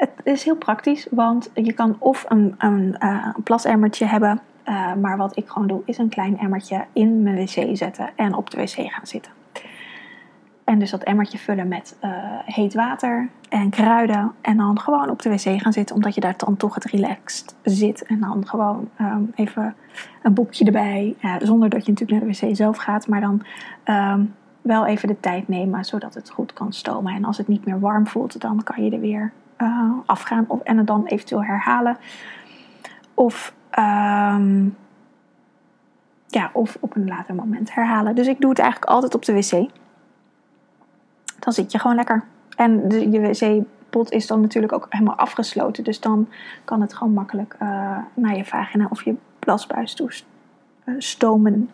het 0.00 0.26
is 0.26 0.44
heel 0.44 0.56
praktisch, 0.56 1.06
want 1.10 1.50
je 1.54 1.72
kan 1.72 1.96
of 1.98 2.24
een, 2.28 2.54
een, 2.58 2.96
een 2.98 3.42
plasemmertje 3.44 4.06
hebben, 4.06 4.40
uh, 4.68 4.94
maar 4.94 5.16
wat 5.16 5.36
ik 5.36 5.48
gewoon 5.48 5.68
doe, 5.68 5.82
is 5.84 5.98
een 5.98 6.08
klein 6.08 6.38
emmertje 6.38 6.84
in 6.92 7.22
mijn 7.22 7.36
wc 7.36 7.76
zetten 7.76 8.10
en 8.16 8.34
op 8.34 8.50
de 8.50 8.56
wc 8.56 8.92
gaan 8.92 9.06
zitten. 9.06 9.32
En 10.64 10.78
dus 10.78 10.90
dat 10.90 11.02
emmertje 11.02 11.38
vullen 11.38 11.68
met 11.68 11.96
uh, 12.04 12.10
heet 12.44 12.74
water 12.74 13.28
en 13.48 13.70
kruiden. 13.70 14.32
En 14.40 14.56
dan 14.56 14.80
gewoon 14.80 15.10
op 15.10 15.22
de 15.22 15.30
wc 15.30 15.60
gaan 15.60 15.72
zitten, 15.72 15.96
omdat 15.96 16.14
je 16.14 16.20
daar 16.20 16.34
dan 16.36 16.56
toch 16.56 16.74
het 16.74 16.84
relaxed 16.84 17.54
zit. 17.62 18.02
En 18.02 18.20
dan 18.20 18.46
gewoon 18.46 18.88
um, 19.00 19.32
even 19.34 19.74
een 20.22 20.34
boekje 20.34 20.64
erbij. 20.64 21.16
Zonder 21.38 21.68
dat 21.68 21.86
je 21.86 21.92
natuurlijk 21.92 22.20
naar 22.20 22.32
de 22.32 22.46
wc 22.46 22.56
zelf 22.56 22.76
gaat, 22.76 23.06
maar 23.08 23.20
dan 23.20 23.42
um, 23.84 24.34
wel 24.62 24.86
even 24.86 25.08
de 25.08 25.20
tijd 25.20 25.48
nemen, 25.48 25.84
zodat 25.84 26.14
het 26.14 26.30
goed 26.30 26.52
kan 26.52 26.72
stomen. 26.72 27.14
En 27.14 27.24
als 27.24 27.38
het 27.38 27.48
niet 27.48 27.64
meer 27.64 27.80
warm 27.80 28.06
voelt, 28.06 28.40
dan 28.40 28.62
kan 28.62 28.84
je 28.84 28.90
er 28.90 29.00
weer 29.00 29.32
uh, 29.62 29.90
afgaan 30.06 30.44
of, 30.48 30.60
en 30.60 30.76
het 30.76 30.86
dan 30.86 31.06
eventueel 31.06 31.44
herhalen. 31.44 31.96
Of, 33.14 33.54
um, 33.78 34.76
ja, 36.26 36.50
of 36.52 36.76
op 36.80 36.96
een 36.96 37.08
later 37.08 37.34
moment 37.34 37.74
herhalen. 37.74 38.14
Dus 38.14 38.26
ik 38.26 38.40
doe 38.40 38.50
het 38.50 38.58
eigenlijk 38.58 38.90
altijd 38.90 39.14
op 39.14 39.24
de 39.24 39.32
wc 39.32 39.68
dan 41.40 41.52
zit 41.52 41.72
je 41.72 41.78
gewoon 41.78 41.96
lekker. 41.96 42.24
En 42.56 42.88
de, 42.88 43.10
je 43.10 43.20
wc-pot 43.20 44.10
is 44.10 44.26
dan 44.26 44.40
natuurlijk 44.40 44.72
ook 44.72 44.86
helemaal 44.88 45.14
afgesloten. 45.14 45.84
Dus 45.84 46.00
dan 46.00 46.28
kan 46.64 46.80
het 46.80 46.94
gewoon 46.94 47.12
makkelijk 47.12 47.56
uh, 47.62 47.96
naar 48.14 48.36
je 48.36 48.44
vagina 48.44 48.86
of 48.90 49.04
je 49.04 49.14
plasbuis 49.38 49.94
toe 49.94 50.12
uh, 50.84 50.94
stomen. 50.98 51.70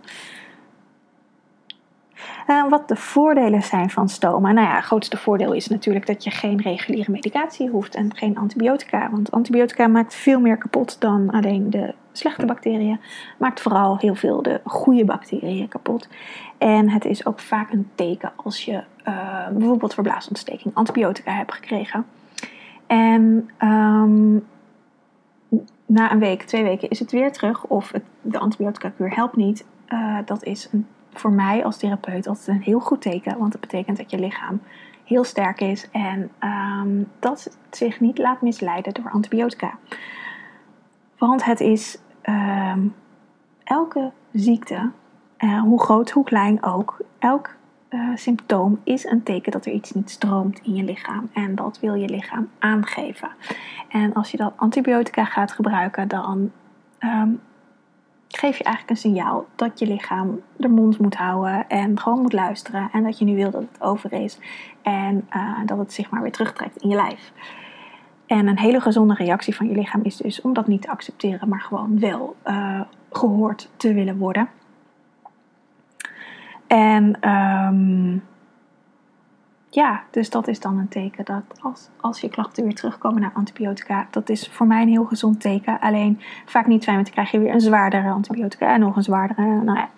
Uh, 2.46 2.68
wat 2.68 2.88
de 2.88 2.96
voordelen 2.96 3.62
zijn 3.62 3.90
van 3.90 4.08
stomen. 4.08 4.54
Nou 4.54 4.66
ja, 4.66 4.74
het 4.74 4.84
grootste 4.84 5.16
voordeel 5.16 5.52
is 5.52 5.68
natuurlijk 5.68 6.06
dat 6.06 6.24
je 6.24 6.30
geen 6.30 6.60
reguliere 6.60 7.10
medicatie 7.10 7.68
hoeft 7.68 7.94
en 7.94 8.14
geen 8.14 8.38
antibiotica. 8.38 9.10
Want 9.10 9.30
antibiotica 9.30 9.86
maakt 9.86 10.14
veel 10.14 10.40
meer 10.40 10.56
kapot 10.56 11.00
dan 11.00 11.30
alleen 11.30 11.70
de 11.70 11.94
slechte 12.12 12.46
bacteriën. 12.46 13.00
Maakt 13.38 13.60
vooral 13.60 13.98
heel 13.98 14.14
veel 14.14 14.42
de 14.42 14.60
goede 14.64 15.04
bacteriën 15.04 15.68
kapot. 15.68 16.08
En 16.58 16.90
het 16.90 17.04
is 17.04 17.26
ook 17.26 17.40
vaak 17.40 17.72
een 17.72 17.90
teken 17.94 18.32
als 18.36 18.64
je 18.64 18.82
uh, 19.08 19.48
bijvoorbeeld 19.48 19.94
voor 19.94 20.04
blaasontsteking 20.04 20.74
antibiotica 20.74 21.32
hebt 21.32 21.52
gekregen. 21.52 22.06
En 22.86 23.50
um, 23.62 24.44
na 25.86 26.12
een 26.12 26.18
week, 26.18 26.42
twee 26.42 26.62
weken 26.62 26.88
is 26.88 26.98
het 26.98 27.10
weer 27.10 27.32
terug 27.32 27.64
of 27.64 27.92
de 28.20 28.38
antibiotica-kuur 28.38 29.14
helpt 29.14 29.36
niet. 29.36 29.64
Uh, 29.88 30.18
dat 30.24 30.44
is 30.44 30.68
een, 30.72 30.86
voor 31.18 31.32
mij 31.32 31.64
als 31.64 31.76
therapeut 31.76 32.26
altijd 32.26 32.48
een 32.48 32.62
heel 32.62 32.80
goed 32.80 33.00
teken, 33.00 33.38
want 33.38 33.52
dat 33.52 33.60
betekent 33.60 33.96
dat 33.96 34.10
je 34.10 34.18
lichaam 34.18 34.60
heel 35.04 35.24
sterk 35.24 35.60
is 35.60 35.90
en 35.90 36.30
um, 36.40 37.08
dat 37.18 37.44
het 37.44 37.76
zich 37.76 38.00
niet 38.00 38.18
laat 38.18 38.42
misleiden 38.42 38.94
door 38.94 39.10
antibiotica. 39.10 39.78
Want 41.18 41.44
het 41.44 41.60
is 41.60 41.98
um, 42.22 42.94
elke 43.64 44.12
ziekte, 44.32 44.90
uh, 45.38 45.60
hoe 45.60 45.80
groot, 45.80 46.10
hoe 46.10 46.24
klein 46.24 46.62
ook, 46.62 47.00
elk 47.18 47.54
uh, 47.90 48.10
symptoom 48.14 48.80
is 48.84 49.04
een 49.04 49.22
teken 49.22 49.52
dat 49.52 49.66
er 49.66 49.72
iets 49.72 49.92
niet 49.92 50.10
stroomt 50.10 50.60
in 50.62 50.74
je 50.74 50.82
lichaam. 50.82 51.30
En 51.32 51.54
dat 51.54 51.80
wil 51.80 51.94
je 51.94 52.08
lichaam 52.08 52.48
aangeven. 52.58 53.28
En 53.88 54.12
als 54.12 54.30
je 54.30 54.36
dan 54.36 54.52
antibiotica 54.56 55.24
gaat 55.24 55.52
gebruiken, 55.52 56.08
dan 56.08 56.50
um, 57.00 57.40
geef 58.28 58.58
je 58.58 58.64
eigenlijk 58.64 58.90
een 58.90 59.10
signaal 59.10 59.46
dat 59.54 59.78
je 59.78 59.86
lichaam 59.86 60.40
de 60.56 60.68
mond 60.68 60.98
moet 60.98 61.16
houden 61.16 61.68
en 61.68 62.00
gewoon 62.00 62.22
moet 62.22 62.32
luisteren. 62.32 62.88
En 62.92 63.02
dat 63.02 63.18
je 63.18 63.24
nu 63.24 63.34
wil 63.34 63.50
dat 63.50 63.60
het 63.60 63.82
over 63.82 64.12
is 64.12 64.38
en 64.82 65.28
uh, 65.36 65.58
dat 65.66 65.78
het 65.78 65.92
zich 65.92 66.10
maar 66.10 66.22
weer 66.22 66.32
terugtrekt 66.32 66.76
in 66.76 66.88
je 66.88 66.96
lijf. 66.96 67.32
En 68.26 68.46
een 68.46 68.58
hele 68.58 68.80
gezonde 68.80 69.14
reactie 69.14 69.56
van 69.56 69.68
je 69.68 69.74
lichaam 69.74 70.00
is 70.02 70.16
dus 70.16 70.40
om 70.40 70.52
dat 70.52 70.66
niet 70.66 70.82
te 70.82 70.90
accepteren, 70.90 71.48
maar 71.48 71.60
gewoon 71.60 71.98
wel 71.98 72.36
uh, 72.46 72.80
gehoord 73.10 73.70
te 73.76 73.94
willen 73.94 74.18
worden. 74.18 74.48
En 76.66 77.30
um, 77.30 78.22
ja, 79.76 80.02
dus 80.10 80.30
dat 80.30 80.48
is 80.48 80.60
dan 80.60 80.78
een 80.78 80.88
teken 80.88 81.24
dat 81.24 81.42
als, 81.62 81.88
als 82.00 82.20
je 82.20 82.28
klachten 82.28 82.64
weer 82.64 82.74
terugkomen 82.74 83.20
naar 83.20 83.30
antibiotica, 83.34 84.06
dat 84.10 84.28
is 84.28 84.48
voor 84.48 84.66
mij 84.66 84.82
een 84.82 84.88
heel 84.88 85.04
gezond 85.04 85.40
teken. 85.40 85.80
Alleen 85.80 86.20
vaak 86.44 86.66
niet 86.66 86.84
fijn, 86.84 86.96
want 86.96 87.06
dan 87.06 87.14
krijg 87.14 87.30
je 87.30 87.38
weer 87.38 87.54
een 87.54 87.60
zwaardere 87.60 88.10
antibiotica 88.10 88.74
en 88.74 88.80
nog 88.80 88.96
een 88.96 89.02
zwaardere. 89.02 89.62
Nou 89.62 89.78
ja. 89.78 89.88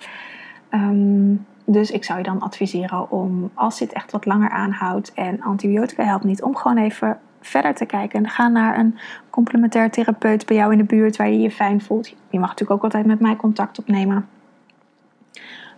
Um, 0.71 1.47
dus 1.65 1.91
ik 1.91 2.05
zou 2.05 2.19
je 2.19 2.25
dan 2.25 2.41
adviseren 2.41 3.11
om, 3.11 3.51
als 3.55 3.79
dit 3.79 3.93
echt 3.93 4.13
wat 4.13 4.27
langer 4.27 4.51
aanhoudt 4.51 5.13
en 5.13 5.43
antibiotica 5.43 6.05
helpt 6.05 6.25
niet, 6.25 6.43
om 6.43 6.57
gewoon 6.57 6.79
even 6.79 7.19
verder 7.41 7.75
te 7.75 7.87
kijken. 7.87 8.25
En 8.25 8.31
ga 8.31 8.49
naar 8.49 8.79
een 8.79 8.99
complementair 9.31 9.91
therapeut 9.91 10.47
bij 10.47 10.57
jou 10.57 10.73
in 10.73 10.79
de 10.79 10.85
buurt 10.85 11.17
waar 11.17 11.31
je 11.31 11.41
je 11.41 11.51
fijn 11.51 11.81
voelt. 11.81 12.09
Je 12.09 12.39
mag 12.39 12.49
natuurlijk 12.49 12.71
ook 12.71 12.85
altijd 12.85 13.07
met 13.07 13.21
mij 13.21 13.37
contact 13.37 13.79
opnemen. 13.79 14.29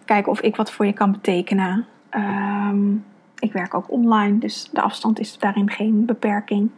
Kijken 0.05 0.33
of 0.33 0.41
ik 0.41 0.57
wat 0.57 0.73
voor 0.73 0.87
je 0.87 0.93
kan 0.93 1.13
betekenen. 1.13 1.87
Um, 2.11 3.05
ik 3.41 3.53
werk 3.53 3.75
ook 3.75 3.91
online, 3.91 4.39
dus 4.39 4.71
de 4.73 4.81
afstand 4.81 5.19
is 5.19 5.39
daarin 5.39 5.71
geen 5.71 6.05
beperking. 6.05 6.71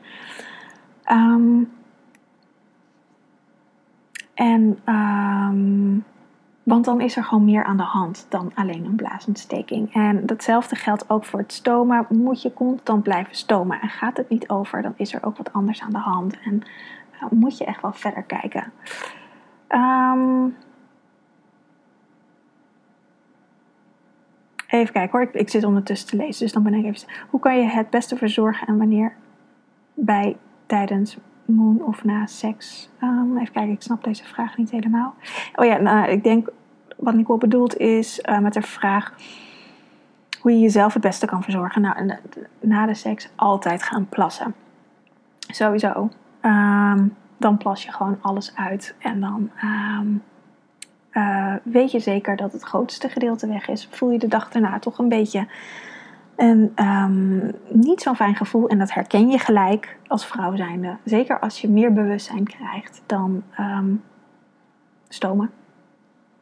Um, 1.10 1.72
en 4.34 4.78
um, 4.86 6.04
want 6.62 6.84
dan 6.84 7.00
is 7.00 7.16
er 7.16 7.24
gewoon 7.24 7.44
meer 7.44 7.64
aan 7.64 7.76
de 7.76 7.82
hand 7.82 8.26
dan 8.28 8.52
alleen 8.54 8.84
een 8.84 8.96
blaasontsteking. 8.96 9.94
En 9.94 10.26
datzelfde 10.26 10.76
geldt 10.76 11.10
ook 11.10 11.24
voor 11.24 11.38
het 11.38 11.52
stomen. 11.52 12.06
Moet 12.08 12.42
je 12.42 12.52
constant 12.52 13.02
blijven 13.02 13.36
stomen 13.36 13.80
en 13.80 13.88
gaat 13.88 14.16
het 14.16 14.28
niet 14.28 14.48
over, 14.48 14.82
dan 14.82 14.94
is 14.96 15.14
er 15.14 15.24
ook 15.24 15.36
wat 15.36 15.52
anders 15.52 15.80
aan 15.80 15.92
de 15.92 15.98
hand. 15.98 16.40
En 16.44 16.62
uh, 17.14 17.30
moet 17.30 17.58
je 17.58 17.64
echt 17.64 17.82
wel 17.82 17.92
verder 17.92 18.22
kijken. 18.22 18.72
Um, 19.68 20.56
even 24.72 24.92
kijken 24.92 25.18
hoor, 25.18 25.28
ik, 25.32 25.50
zit 25.50 25.64
ondertussen 25.64 26.08
te 26.08 26.16
lezen, 26.16 26.42
dus 26.42 26.52
dan 26.52 26.62
ben 26.62 26.74
ik 26.74 26.84
even. 26.84 27.08
Hoe 27.30 27.40
kan 27.40 27.56
je 27.56 27.64
het 27.64 27.90
beste 27.90 28.16
verzorgen 28.16 28.66
en 28.66 28.78
wanneer 28.78 29.12
bij 29.94 30.36
tijdens 30.66 31.16
moon 31.44 31.82
of 31.82 32.04
na 32.04 32.26
seks? 32.26 32.90
Um, 33.02 33.38
even 33.38 33.52
kijken, 33.52 33.72
ik 33.72 33.82
snap 33.82 34.04
deze 34.04 34.24
vraag 34.24 34.56
niet 34.56 34.70
helemaal. 34.70 35.14
Oh 35.54 35.64
ja, 35.64 35.76
nou, 35.76 36.08
ik 36.08 36.24
denk 36.24 36.48
wat 36.96 37.14
Nicole 37.14 37.38
bedoelt 37.38 37.76
is 37.76 38.20
uh, 38.28 38.38
met 38.38 38.52
de 38.52 38.62
vraag 38.62 39.14
hoe 40.40 40.52
je 40.52 40.58
jezelf 40.58 40.92
het 40.92 41.02
beste 41.02 41.26
kan 41.26 41.42
verzorgen. 41.42 41.82
Nou, 41.82 42.16
na 42.60 42.86
de 42.86 42.94
seks 42.94 43.28
altijd 43.36 43.82
gaan 43.82 44.08
plassen. 44.08 44.54
Sowieso. 45.38 46.10
Um, 46.42 47.16
dan 47.36 47.56
plas 47.56 47.84
je 47.84 47.92
gewoon 47.92 48.18
alles 48.20 48.56
uit 48.56 48.94
en 48.98 49.20
dan 49.20 49.50
um, 49.64 50.22
uh, 51.12 51.54
weet 51.62 51.90
je 51.90 51.98
zeker 51.98 52.36
dat 52.36 52.52
het 52.52 52.62
grootste 52.62 53.08
gedeelte 53.08 53.46
weg 53.46 53.68
is. 53.68 53.88
Voel 53.90 54.10
je 54.10 54.18
de 54.18 54.28
dag 54.28 54.50
daarna 54.50 54.78
toch 54.78 54.98
een 54.98 55.08
beetje 55.08 55.46
een 56.36 56.72
um, 56.76 57.52
niet 57.68 58.02
zo'n 58.02 58.16
fijn 58.16 58.36
gevoel. 58.36 58.68
En 58.68 58.78
dat 58.78 58.92
herken 58.92 59.30
je 59.30 59.38
gelijk 59.38 59.96
als 60.06 60.26
vrouw 60.26 60.56
zijnde. 60.56 60.96
Zeker 61.04 61.38
als 61.38 61.60
je 61.60 61.68
meer 61.68 61.92
bewustzijn 61.92 62.44
krijgt 62.44 63.02
dan 63.06 63.42
um, 63.60 64.02
stomen. 65.08 65.50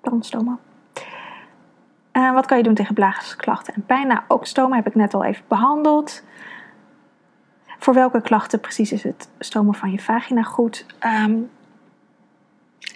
Dan 0.01 0.23
stomen. 0.23 0.59
Uh, 2.13 2.33
wat 2.33 2.47
kan 2.47 2.57
je 2.57 2.63
doen 2.63 2.75
tegen 2.75 2.95
blaasklachten 2.95 3.75
en 3.75 3.85
pijn? 3.87 4.07
Nou, 4.07 4.21
ook 4.29 4.47
stomen 4.47 4.77
heb 4.77 4.87
ik 4.87 4.95
net 4.95 5.15
al 5.15 5.25
even 5.25 5.45
behandeld. 5.49 6.23
Voor 7.79 7.95
welke 7.95 8.21
klachten 8.21 8.61
precies 8.61 8.93
is 8.93 9.03
het 9.03 9.29
stomen 9.39 9.75
van 9.75 9.91
je 9.91 9.99
vagina 9.99 10.43
goed? 10.43 10.87
Um, 11.25 11.51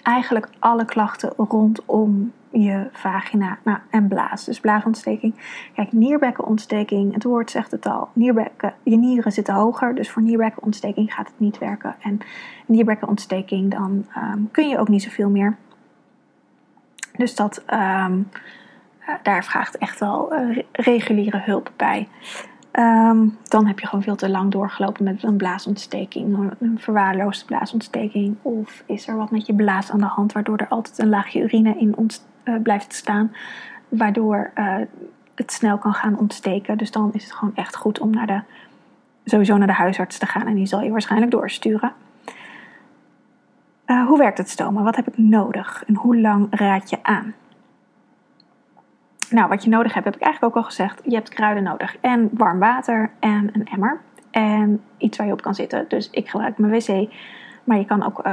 eigenlijk 0.03 0.49
alle 0.59 0.85
klachten 0.85 1.33
rondom 1.37 2.31
je 2.51 2.87
vagina 2.91 3.57
nou, 3.63 3.77
en 3.89 4.07
blaas. 4.07 4.45
Dus 4.45 4.59
blaasontsteking. 4.59 5.35
Kijk, 5.73 5.91
nierbekkenontsteking, 5.91 7.13
het 7.13 7.23
woord 7.23 7.51
zegt 7.51 7.71
het 7.71 7.85
al. 7.85 8.09
Nierbekken, 8.13 8.73
je 8.83 8.97
nieren 8.97 9.31
zitten 9.31 9.53
hoger, 9.53 9.95
dus 9.95 10.09
voor 10.09 10.21
nierbekkenontsteking 10.21 11.13
gaat 11.13 11.27
het 11.27 11.39
niet 11.39 11.57
werken. 11.57 11.95
En 12.01 12.19
nierbekkenontsteking, 12.65 13.71
dan 13.71 14.05
um, 14.17 14.49
kun 14.51 14.69
je 14.69 14.79
ook 14.79 14.87
niet 14.87 15.03
zoveel 15.03 15.29
meer. 15.29 15.57
Dus 17.17 17.35
dat, 17.35 17.63
um, 17.73 18.29
daar 19.23 19.43
vraagt 19.43 19.77
echt 19.77 19.99
wel 19.99 20.33
uh, 20.33 20.57
reguliere 20.71 21.41
hulp 21.45 21.71
bij. 21.75 22.07
Um, 22.79 23.37
dan 23.43 23.65
heb 23.67 23.79
je 23.79 23.87
gewoon 23.87 24.03
veel 24.03 24.15
te 24.15 24.29
lang 24.29 24.51
doorgelopen 24.51 25.03
met 25.03 25.23
een 25.23 25.37
blaasontsteking, 25.37 26.53
een 26.59 26.79
verwaarloosde 26.79 27.45
blaasontsteking. 27.45 28.35
Of 28.41 28.83
is 28.85 29.07
er 29.07 29.15
wat 29.15 29.31
met 29.31 29.45
je 29.45 29.53
blaas 29.53 29.91
aan 29.91 29.99
de 29.99 30.05
hand, 30.05 30.31
waardoor 30.31 30.57
er 30.57 30.67
altijd 30.67 30.99
een 30.99 31.09
laagje 31.09 31.41
urine 31.41 31.77
in 31.77 31.95
uh, 32.43 32.55
blijft 32.61 32.93
staan, 32.93 33.31
waardoor 33.89 34.51
uh, 34.55 34.75
het 35.35 35.51
snel 35.51 35.77
kan 35.77 35.93
gaan 35.93 36.17
ontsteken. 36.17 36.77
Dus 36.77 36.91
dan 36.91 37.13
is 37.13 37.23
het 37.23 37.33
gewoon 37.33 37.55
echt 37.55 37.75
goed 37.75 37.99
om 37.99 38.09
naar 38.09 38.27
de, 38.27 38.41
sowieso 39.25 39.57
naar 39.57 39.67
de 39.67 39.73
huisarts 39.73 40.17
te 40.17 40.25
gaan 40.25 40.47
en 40.47 40.55
die 40.55 40.65
zal 40.65 40.81
je 40.81 40.91
waarschijnlijk 40.91 41.31
doorsturen. 41.31 41.93
Uh, 43.85 44.07
hoe 44.07 44.17
werkt 44.17 44.37
het 44.37 44.49
stomen? 44.49 44.83
Wat 44.83 44.95
heb 44.95 45.07
ik 45.07 45.17
nodig 45.17 45.83
en 45.87 45.95
hoe 45.95 46.19
lang 46.19 46.47
raad 46.49 46.89
je 46.89 46.97
aan? 47.01 47.33
Nou, 49.29 49.49
wat 49.49 49.63
je 49.63 49.69
nodig 49.69 49.93
hebt, 49.93 50.05
heb 50.05 50.15
ik 50.15 50.21
eigenlijk 50.21 50.55
ook 50.55 50.63
al 50.63 50.69
gezegd. 50.69 51.01
Je 51.03 51.15
hebt 51.15 51.29
kruiden 51.29 51.63
nodig 51.63 51.97
en 52.01 52.29
warm 52.33 52.59
water 52.59 53.11
en 53.19 53.49
een 53.53 53.65
emmer. 53.65 54.01
En 54.31 54.83
iets 54.97 55.17
waar 55.17 55.27
je 55.27 55.33
op 55.33 55.41
kan 55.41 55.55
zitten. 55.55 55.85
Dus 55.87 56.09
ik 56.09 56.29
gebruik 56.29 56.57
mijn 56.57 56.71
wc. 56.71 57.13
Maar 57.63 57.77
je 57.77 57.85
kan 57.85 58.05
ook, 58.05 58.17
uh, 58.17 58.23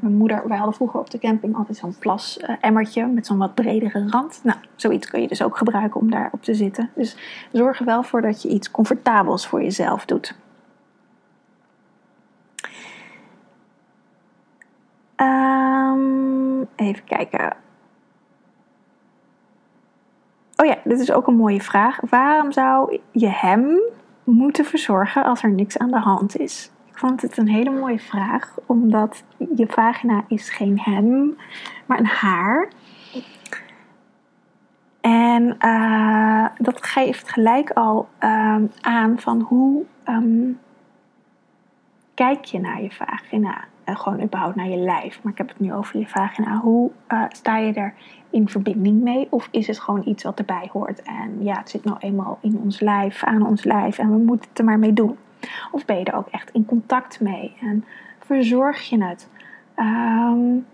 mijn 0.00 0.16
moeder, 0.16 0.48
wij 0.48 0.56
hadden 0.56 0.74
vroeger 0.74 1.00
op 1.00 1.10
de 1.10 1.18
camping 1.18 1.56
altijd 1.56 1.76
zo'n 1.76 1.96
plas 1.98 2.38
uh, 2.38 2.56
emmertje 2.60 3.06
met 3.06 3.26
zo'n 3.26 3.38
wat 3.38 3.54
bredere 3.54 4.08
rand. 4.08 4.40
Nou, 4.42 4.58
zoiets 4.76 5.10
kun 5.10 5.20
je 5.20 5.28
dus 5.28 5.42
ook 5.42 5.56
gebruiken 5.56 6.00
om 6.00 6.10
daarop 6.10 6.42
te 6.42 6.54
zitten. 6.54 6.90
Dus 6.94 7.16
zorg 7.52 7.78
er 7.78 7.84
wel 7.84 8.02
voor 8.02 8.22
dat 8.22 8.42
je 8.42 8.48
iets 8.48 8.70
comfortabels 8.70 9.46
voor 9.46 9.62
jezelf 9.62 10.04
doet. 10.04 10.36
Um, 15.16 16.68
even 16.76 17.04
kijken. 17.04 17.56
Oh 20.64 20.70
ja, 20.70 20.78
dit 20.84 21.00
is 21.00 21.12
ook 21.12 21.26
een 21.26 21.36
mooie 21.36 21.60
vraag. 21.60 21.98
Waarom 22.10 22.52
zou 22.52 23.00
je 23.10 23.28
hem 23.28 23.80
moeten 24.24 24.64
verzorgen 24.64 25.24
als 25.24 25.42
er 25.42 25.50
niks 25.50 25.78
aan 25.78 25.90
de 25.90 25.98
hand 25.98 26.36
is? 26.36 26.70
Ik 26.90 26.98
vond 26.98 27.22
het 27.22 27.36
een 27.36 27.48
hele 27.48 27.70
mooie 27.70 27.98
vraag, 27.98 28.54
omdat 28.66 29.24
je 29.36 29.66
vagina 29.66 30.24
is 30.28 30.50
geen 30.50 30.80
hem, 30.80 31.36
maar 31.86 31.98
een 31.98 32.06
haar. 32.06 32.68
En 35.00 35.56
uh, 35.60 36.46
dat 36.58 36.86
geeft 36.86 37.30
gelijk 37.30 37.70
al 37.70 38.08
um, 38.20 38.70
aan 38.80 39.18
van 39.18 39.40
hoe 39.40 39.84
um, 40.08 40.60
kijk 42.14 42.44
je 42.44 42.60
naar 42.60 42.82
je 42.82 42.90
vagina. 42.90 43.64
Uh, 43.88 43.96
gewoon 43.96 44.22
überhaupt 44.22 44.54
naar 44.54 44.68
je 44.68 44.76
lijf. 44.76 45.22
Maar 45.22 45.32
ik 45.32 45.38
heb 45.38 45.48
het 45.48 45.60
nu 45.60 45.74
over 45.74 45.98
je 45.98 46.08
vagina. 46.08 46.56
Hoe 46.56 46.90
uh, 47.08 47.24
sta 47.28 47.56
je 47.56 47.72
er 47.72 47.94
in 48.30 48.48
verbinding 48.48 49.02
mee? 49.02 49.26
Of 49.30 49.48
is 49.50 49.66
het 49.66 49.80
gewoon 49.80 50.02
iets 50.04 50.22
wat 50.22 50.38
erbij 50.38 50.68
hoort? 50.72 51.02
En 51.02 51.44
ja, 51.44 51.58
het 51.58 51.70
zit 51.70 51.84
nou 51.84 51.96
eenmaal 52.00 52.38
in 52.40 52.58
ons 52.58 52.80
lijf, 52.80 53.24
aan 53.24 53.46
ons 53.46 53.64
lijf. 53.64 53.98
En 53.98 54.10
we 54.10 54.16
moeten 54.16 54.48
het 54.48 54.58
er 54.58 54.64
maar 54.64 54.78
mee 54.78 54.92
doen. 54.92 55.16
Of 55.70 55.84
ben 55.84 55.98
je 55.98 56.04
er 56.04 56.16
ook 56.16 56.28
echt 56.28 56.50
in 56.50 56.64
contact 56.64 57.20
mee? 57.20 57.56
En 57.60 57.84
verzorg 58.18 58.82
je 58.82 59.04
het? 59.04 59.28
Um, 59.76 60.66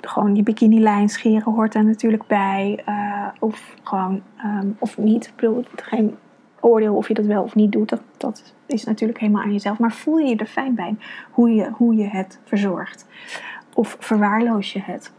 gewoon 0.00 0.34
je 0.34 0.42
bikinilijn 0.42 1.08
scheren 1.08 1.52
hoort 1.52 1.74
er 1.74 1.84
natuurlijk 1.84 2.26
bij. 2.26 2.82
Uh, 2.88 3.26
of 3.38 3.74
gewoon, 3.82 4.22
um, 4.44 4.76
of 4.78 4.98
niet. 4.98 5.26
Ik 5.26 5.36
bedoel, 5.36 5.64
geen 5.76 6.16
oordeel 6.60 6.96
of 6.96 7.08
je 7.08 7.14
dat 7.14 7.26
wel 7.26 7.42
of 7.42 7.54
niet 7.54 7.72
doet. 7.72 7.88
Dat, 7.88 8.02
dat 8.16 8.54
is 8.66 8.84
natuurlijk 8.84 9.20
helemaal 9.20 9.42
aan 9.42 9.52
jezelf. 9.52 9.78
Maar 9.78 9.92
voel 9.92 10.18
je 10.18 10.28
je 10.28 10.36
er 10.36 10.46
fijn 10.46 10.74
bij 10.74 10.96
hoe 11.30 11.54
je, 11.54 11.70
hoe 11.70 11.94
je 11.94 12.06
het 12.06 12.40
verzorgt? 12.44 13.06
Of 13.74 13.96
verwaarloos 13.98 14.72
je 14.72 14.82
het? 14.82 15.12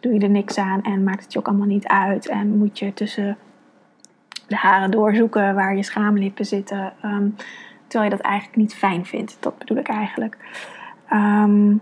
Doe 0.00 0.12
je 0.12 0.20
er 0.20 0.30
niks 0.30 0.58
aan 0.58 0.82
en 0.82 1.02
maakt 1.02 1.22
het 1.22 1.32
je 1.32 1.38
ook 1.38 1.48
allemaal 1.48 1.66
niet 1.66 1.86
uit? 1.86 2.28
En 2.28 2.58
moet 2.58 2.78
je 2.78 2.94
tussen 2.94 3.36
de 4.46 4.56
haren 4.56 4.90
doorzoeken 4.90 5.54
waar 5.54 5.76
je 5.76 5.82
schaamlippen 5.82 6.44
zitten. 6.44 6.92
Um, 7.04 7.34
terwijl 7.86 8.10
je 8.10 8.16
dat 8.16 8.26
eigenlijk 8.26 8.56
niet 8.56 8.74
fijn 8.74 9.06
vindt. 9.06 9.36
Dat 9.40 9.58
bedoel 9.58 9.76
ik 9.76 9.88
eigenlijk. 9.88 10.36
Um, 11.12 11.80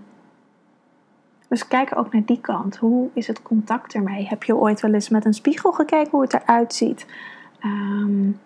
dus 1.49 1.69
kijk 1.69 1.97
ook 1.97 2.13
naar 2.13 2.25
die 2.25 2.41
kant. 2.41 2.77
Hoe 2.77 3.09
is 3.13 3.27
het 3.27 3.43
contact 3.43 3.95
ermee? 3.95 4.27
Heb 4.27 4.43
je 4.43 4.57
ooit 4.57 4.81
wel 4.81 4.95
eens 4.95 5.09
met 5.09 5.25
een 5.25 5.35
spiegel 5.35 5.73
gekeken 5.73 6.11
hoe 6.11 6.23
het 6.23 6.35
eruit 6.35 6.75
ziet? 6.75 7.07
Um, 7.65 8.39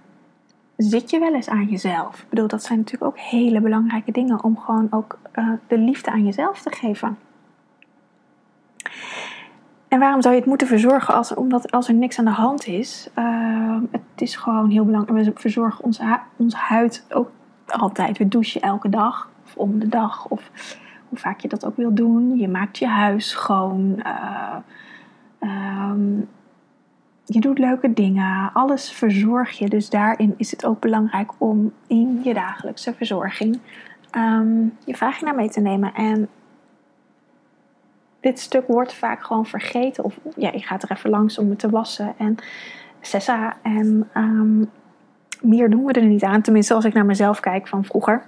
zit 0.77 1.11
je 1.11 1.19
wel 1.19 1.35
eens 1.35 1.49
aan 1.49 1.67
jezelf? 1.67 2.21
Ik 2.21 2.29
bedoel, 2.29 2.49
dat 2.49 2.63
zijn 2.63 2.79
natuurlijk 2.79 3.05
ook 3.05 3.19
hele 3.19 3.61
belangrijke 3.61 4.13
dingen 4.13 4.45
om 4.45 4.59
gewoon 4.59 4.87
ook 4.91 5.19
uh, 5.35 5.49
de 5.67 5.79
liefde 5.79 6.11
aan 6.11 6.25
jezelf 6.25 6.63
te 6.63 6.71
geven. 6.71 7.19
En 9.89 9.99
waarom 9.99 10.23
zou 10.23 10.35
je 10.35 10.41
het 10.41 10.49
moeten 10.49 10.67
verzorgen? 10.67 11.15
Als, 11.15 11.35
omdat 11.35 11.71
als 11.71 11.89
er 11.89 11.95
niks 11.95 12.19
aan 12.19 12.25
de 12.25 12.31
hand 12.31 12.67
is. 12.67 13.11
Uh, 13.19 13.77
het 13.91 14.21
is 14.21 14.37
gewoon 14.37 14.71
heel 14.71 14.85
belangrijk. 14.85 15.25
We 15.25 15.41
verzorgen 15.41 15.85
onze, 15.85 16.19
onze 16.37 16.57
huid 16.57 17.07
ook 17.13 17.31
altijd. 17.67 18.19
We 18.19 18.29
douchen 18.29 18.61
elke 18.61 18.89
dag. 18.89 19.31
Of 19.45 19.57
om 19.57 19.79
de 19.79 19.89
dag. 19.89 20.27
Of 20.29 20.51
hoe 21.09 21.19
vaak 21.19 21.41
je 21.41 21.49
dat 21.49 21.67
ook 21.67 21.77
wil 21.77 21.95
doen. 21.95 22.37
Je 22.37 22.49
maakt 22.49 22.79
je 22.79 22.87
huis 22.87 23.29
schoon. 23.29 24.03
Uh, 24.07 24.57
je 27.25 27.41
doet 27.41 27.59
leuke 27.59 27.93
dingen, 27.93 28.51
alles 28.53 28.91
verzorg 28.91 29.51
je. 29.51 29.69
Dus 29.69 29.91
daarin 29.91 30.35
is 30.37 30.51
het 30.51 30.65
ook 30.65 30.81
belangrijk 30.81 31.31
om 31.39 31.73
in 31.87 32.21
je 32.25 32.35
dagelijkse 32.35 32.95
verzorging 32.95 33.61
um, 34.17 34.77
je 34.85 34.97
vagina 34.97 35.33
mee 35.33 35.49
te 35.49 35.61
nemen. 35.61 35.95
En 35.95 36.29
dit 38.21 38.41
stuk 38.41 38.67
wordt 38.67 38.95
vaak 38.95 39.25
gewoon 39.25 39.47
vergeten. 39.47 40.05
Of 40.05 40.19
ja, 40.37 40.51
je 40.53 40.63
gaat 40.63 40.83
er 40.83 40.91
even 40.91 41.11
langs 41.11 41.39
om 41.39 41.51
het 41.51 41.59
te 41.59 41.71
wassen. 41.71 42.15
En 42.19 42.37
sessa. 43.01 43.57
En 43.63 44.11
um, 44.15 44.71
meer 45.41 45.71
doen 45.71 45.85
we 45.85 45.93
er 45.93 46.07
niet 46.07 46.25
aan. 46.25 46.43
Tenminste, 46.43 46.75
als 46.75 46.85
ik 46.85 46.95
naar 46.95 47.07
mezelf 47.07 47.41
kijk 47.41 47.69
van 47.69 47.85
vroeger. 47.85 48.23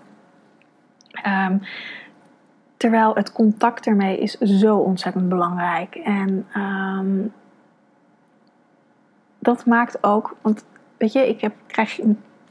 Um, 1.27 1.61
terwijl 2.77 3.15
het 3.15 3.33
contact 3.33 3.87
ermee 3.87 4.19
is 4.19 4.33
zo 4.33 4.77
ontzettend 4.77 5.29
belangrijk. 5.29 5.95
En 5.95 6.47
dat 9.47 9.67
maakt 9.67 10.05
ook, 10.05 10.37
want 10.41 10.65
weet 10.97 11.13
je, 11.13 11.29
ik 11.29 11.41
heb, 11.41 11.55
krijg, 11.67 12.01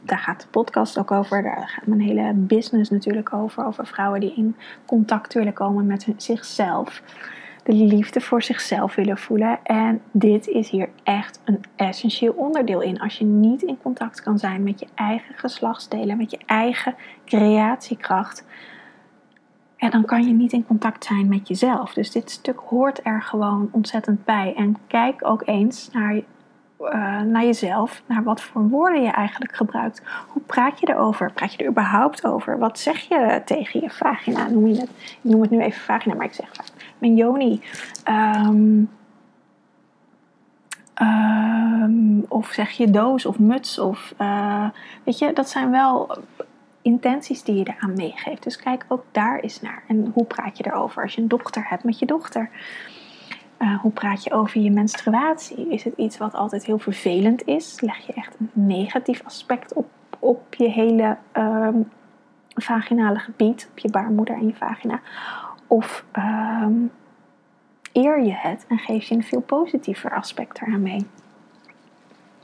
daar 0.01 0.17
gaat 0.17 0.41
de 0.41 0.47
podcast 0.47 0.97
ook 0.97 1.11
over, 1.11 1.43
daar 1.43 1.69
gaat 1.75 1.85
mijn 1.85 2.01
hele 2.01 2.33
business 2.33 2.89
natuurlijk 2.89 3.33
over, 3.33 3.65
over 3.65 3.87
vrouwen 3.87 4.19
die 4.19 4.33
in 4.35 4.55
contact 4.85 5.33
willen 5.33 5.53
komen 5.53 5.85
met 5.85 6.07
zichzelf, 6.17 7.01
de 7.63 7.73
liefde 7.73 8.21
voor 8.21 8.43
zichzelf 8.43 8.95
willen 8.95 9.17
voelen. 9.17 9.59
En 9.63 10.01
dit 10.11 10.47
is 10.47 10.69
hier 10.69 10.89
echt 11.03 11.41
een 11.45 11.63
essentieel 11.75 12.33
onderdeel 12.33 12.81
in. 12.81 12.99
Als 12.99 13.17
je 13.17 13.25
niet 13.25 13.61
in 13.61 13.77
contact 13.81 14.21
kan 14.21 14.39
zijn 14.39 14.63
met 14.63 14.79
je 14.79 14.87
eigen 14.95 15.35
geslachtsdelen, 15.35 16.17
met 16.17 16.31
je 16.31 16.39
eigen 16.45 16.95
creatiekracht, 17.25 18.45
en 19.77 19.91
dan 19.91 20.05
kan 20.05 20.27
je 20.27 20.33
niet 20.33 20.53
in 20.53 20.65
contact 20.65 21.03
zijn 21.03 21.27
met 21.27 21.47
jezelf. 21.47 21.93
Dus 21.93 22.11
dit 22.11 22.31
stuk 22.31 22.59
hoort 22.59 22.99
er 23.03 23.21
gewoon 23.21 23.69
ontzettend 23.71 24.25
bij. 24.25 24.53
En 24.57 24.77
kijk 24.87 25.27
ook 25.27 25.41
eens 25.45 25.89
naar 25.91 26.21
uh, 26.79 27.21
naar 27.21 27.43
jezelf, 27.43 28.01
naar 28.05 28.23
wat 28.23 28.41
voor 28.41 28.69
woorden 28.69 29.01
je 29.01 29.11
eigenlijk 29.11 29.55
gebruikt. 29.55 30.01
Hoe 30.27 30.41
praat 30.41 30.79
je 30.79 30.89
erover? 30.89 31.31
Praat 31.31 31.53
je 31.53 31.57
er 31.63 31.69
überhaupt 31.69 32.25
over? 32.25 32.59
Wat 32.59 32.79
zeg 32.79 32.99
je 32.99 33.41
tegen 33.45 33.81
je 33.81 33.89
vagina? 33.89 34.47
Noem 34.47 34.67
je 34.67 34.79
het? 34.79 34.89
Ik 34.89 35.17
noem 35.21 35.41
het 35.41 35.49
nu 35.49 35.61
even 35.61 35.81
vagina, 35.81 36.15
maar 36.15 36.25
ik 36.25 36.33
zeg 36.33 36.49
mijn 36.97 37.15
joni. 37.15 37.61
Um, 38.09 38.89
um, 41.01 42.25
of 42.27 42.47
zeg 42.47 42.71
je 42.71 42.89
doos 42.89 43.25
of 43.25 43.39
muts 43.39 43.79
of 43.79 44.13
uh, 44.21 44.69
weet 45.03 45.19
je, 45.19 45.33
dat 45.33 45.49
zijn 45.49 45.71
wel 45.71 46.17
intenties 46.81 47.43
die 47.43 47.55
je 47.55 47.73
eraan 47.75 47.93
meegeeft. 47.93 48.43
Dus 48.43 48.57
kijk 48.57 48.85
ook 48.87 49.03
daar 49.11 49.39
eens 49.39 49.61
naar. 49.61 49.83
En 49.87 50.11
hoe 50.13 50.25
praat 50.25 50.57
je 50.57 50.65
erover 50.65 51.03
als 51.03 51.15
je 51.15 51.21
een 51.21 51.27
dochter 51.27 51.65
hebt 51.69 51.83
met 51.83 51.99
je 51.99 52.05
dochter? 52.05 52.49
Uh, 53.59 53.79
hoe 53.79 53.91
praat 53.91 54.23
je 54.23 54.31
over 54.31 54.61
je 54.61 54.71
menstruatie? 54.71 55.69
Is 55.69 55.83
het 55.83 55.93
iets 55.97 56.17
wat 56.17 56.33
altijd 56.33 56.65
heel 56.65 56.79
vervelend 56.79 57.45
is? 57.45 57.81
Leg 57.81 57.97
je 57.97 58.13
echt 58.13 58.35
een 58.39 58.49
negatief 58.53 59.21
aspect 59.25 59.73
op, 59.73 59.87
op 60.19 60.53
je 60.53 60.69
hele 60.69 61.17
um, 61.33 61.89
vaginale 62.55 63.19
gebied, 63.19 63.67
op 63.71 63.79
je 63.79 63.89
baarmoeder 63.89 64.35
en 64.35 64.47
je 64.47 64.55
vagina? 64.55 64.99
Of 65.67 66.05
um, 66.17 66.91
eer 67.93 68.23
je 68.23 68.33
het 68.33 68.65
en 68.67 68.77
geef 68.77 69.07
je 69.07 69.15
een 69.15 69.23
veel 69.23 69.41
positiever 69.41 70.15
aspect 70.15 70.61
eraan 70.61 70.81
mee? 70.81 71.07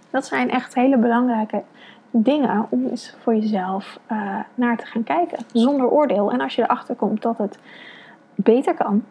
Dat 0.09 0.25
zijn 0.25 0.49
echt 0.49 0.75
hele 0.75 0.97
belangrijke 0.97 1.63
dingen 2.11 2.67
om 2.69 2.87
eens 2.87 3.15
voor 3.19 3.35
jezelf 3.35 3.99
uh, 4.11 4.39
naar 4.55 4.77
te 4.77 4.85
gaan 4.85 5.03
kijken. 5.03 5.45
Zonder 5.53 5.89
oordeel. 5.89 6.31
En 6.31 6.41
als 6.41 6.55
je 6.55 6.61
erachter 6.61 6.95
komt 6.95 7.21
dat 7.21 7.37
het 7.37 7.59
beter 8.35 8.73
kan, 8.73 9.03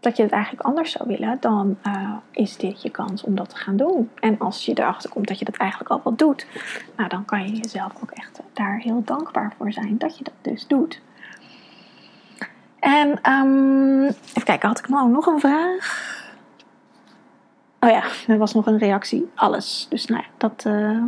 dat 0.00 0.16
je 0.16 0.22
het 0.22 0.32
eigenlijk 0.32 0.66
anders 0.66 0.92
zou 0.92 1.08
willen, 1.08 1.36
dan 1.40 1.76
uh, 1.86 2.12
is 2.30 2.56
dit 2.56 2.82
je 2.82 2.90
kans 2.90 3.22
om 3.22 3.34
dat 3.34 3.48
te 3.48 3.56
gaan 3.56 3.76
doen. 3.76 4.10
En 4.14 4.38
als 4.38 4.64
je 4.64 4.72
erachter 4.78 5.10
komt 5.10 5.28
dat 5.28 5.38
je 5.38 5.44
dat 5.44 5.56
eigenlijk 5.56 5.90
al 5.90 6.00
wat 6.04 6.18
doet, 6.18 6.46
nou, 6.96 7.08
dan 7.08 7.24
kan 7.24 7.42
je 7.42 7.56
jezelf 7.56 7.92
ook 8.02 8.10
echt 8.10 8.40
daar 8.52 8.78
heel 8.78 9.02
dankbaar 9.04 9.54
voor 9.58 9.72
zijn 9.72 9.98
dat 9.98 10.18
je 10.18 10.24
dat 10.24 10.34
dus 10.42 10.66
doet. 10.66 11.00
En 12.78 13.32
um, 13.32 14.04
even 14.04 14.44
kijken, 14.44 14.68
had 14.68 14.78
ik 14.78 14.88
nou 14.88 15.10
nog 15.10 15.26
een 15.26 15.40
vraag? 15.40 16.16
Oh 17.80 17.90
ja, 17.90 18.02
er 18.26 18.38
was 18.38 18.54
nog 18.54 18.66
een 18.66 18.78
reactie. 18.78 19.30
Alles. 19.34 19.86
Dus 19.90 20.06
nou 20.06 20.22
ja, 20.22 20.28
dat. 20.36 20.64
Uh, 20.66 21.02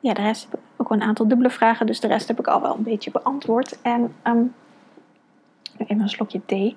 ja, 0.00 0.14
de 0.14 0.22
rest 0.22 0.42
heb 0.50 0.54
ik 0.54 0.60
ook 0.76 0.88
wel 0.88 0.98
een 0.98 1.06
aantal 1.06 1.28
dubbele 1.28 1.50
vragen. 1.50 1.86
Dus 1.86 2.00
de 2.00 2.06
rest 2.06 2.28
heb 2.28 2.38
ik 2.38 2.46
al 2.46 2.60
wel 2.60 2.76
een 2.76 2.82
beetje 2.82 3.10
beantwoord. 3.10 3.82
En 3.82 4.14
um, 4.24 4.54
even 5.86 6.02
een 6.02 6.08
slokje 6.08 6.44
thee. 6.46 6.76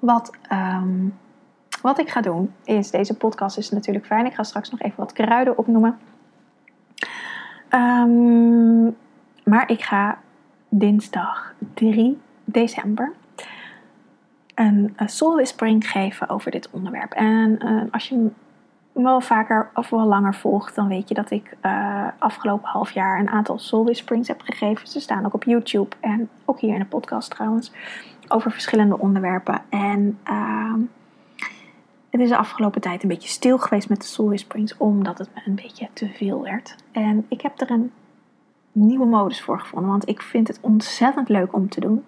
Wat, 0.00 0.36
um, 0.52 1.18
wat 1.82 1.98
ik 1.98 2.08
ga 2.08 2.20
doen 2.20 2.52
is, 2.64 2.90
deze 2.90 3.16
podcast 3.16 3.58
is 3.58 3.70
natuurlijk 3.70 4.06
fijn. 4.06 4.26
Ik 4.26 4.34
ga 4.34 4.42
straks 4.42 4.70
nog 4.70 4.80
even 4.80 4.96
wat 4.96 5.12
kruiden 5.12 5.58
opnoemen. 5.58 5.98
Um, 7.70 8.96
maar 9.44 9.70
ik 9.70 9.82
ga 9.82 10.18
dinsdag 10.68 11.54
3 11.74 12.18
december 12.44 13.12
een, 14.54 14.94
een 14.96 15.34
whispering 15.34 15.90
geven 15.90 16.28
over 16.28 16.50
dit 16.50 16.70
onderwerp. 16.70 17.12
En 17.12 17.58
uh, 17.64 17.82
als 17.90 18.08
je 18.08 18.28
wel 18.92 19.20
vaker 19.20 19.70
of 19.74 19.90
wel 19.90 20.06
langer 20.06 20.34
volgt, 20.34 20.74
dan 20.74 20.88
weet 20.88 21.08
je 21.08 21.14
dat 21.14 21.30
ik 21.30 21.56
uh, 21.62 22.06
afgelopen 22.18 22.68
half 22.68 22.90
jaar 22.90 23.20
een 23.20 23.30
aantal 23.30 23.58
soul 23.58 23.84
whisperings 23.84 24.28
heb 24.28 24.40
gegeven. 24.40 24.88
Ze 24.88 25.00
staan 25.00 25.26
ook 25.26 25.34
op 25.34 25.44
YouTube 25.44 25.96
en 26.00 26.28
ook 26.44 26.60
hier 26.60 26.74
in 26.74 26.80
de 26.80 26.86
podcast 26.86 27.30
trouwens, 27.30 27.72
over 28.28 28.50
verschillende 28.50 28.98
onderwerpen. 28.98 29.62
En 29.68 30.18
uh, 30.30 30.74
het 32.10 32.20
is 32.20 32.28
de 32.28 32.36
afgelopen 32.36 32.80
tijd 32.80 33.02
een 33.02 33.08
beetje 33.08 33.28
stil 33.28 33.58
geweest 33.58 33.88
met 33.88 34.00
de 34.00 34.06
soul 34.06 34.28
whisperings, 34.28 34.76
omdat 34.76 35.18
het 35.18 35.30
me 35.34 35.40
een 35.44 35.54
beetje 35.54 35.88
te 35.92 36.08
veel 36.08 36.42
werd. 36.42 36.76
En 36.92 37.26
ik 37.28 37.40
heb 37.40 37.60
er 37.60 37.70
een 37.70 37.92
nieuwe 38.72 39.06
modus 39.06 39.42
voor 39.42 39.60
gevonden, 39.60 39.90
want 39.90 40.08
ik 40.08 40.22
vind 40.22 40.48
het 40.48 40.58
ontzettend 40.60 41.28
leuk 41.28 41.54
om 41.54 41.68
te 41.68 41.80
doen. 41.80 42.04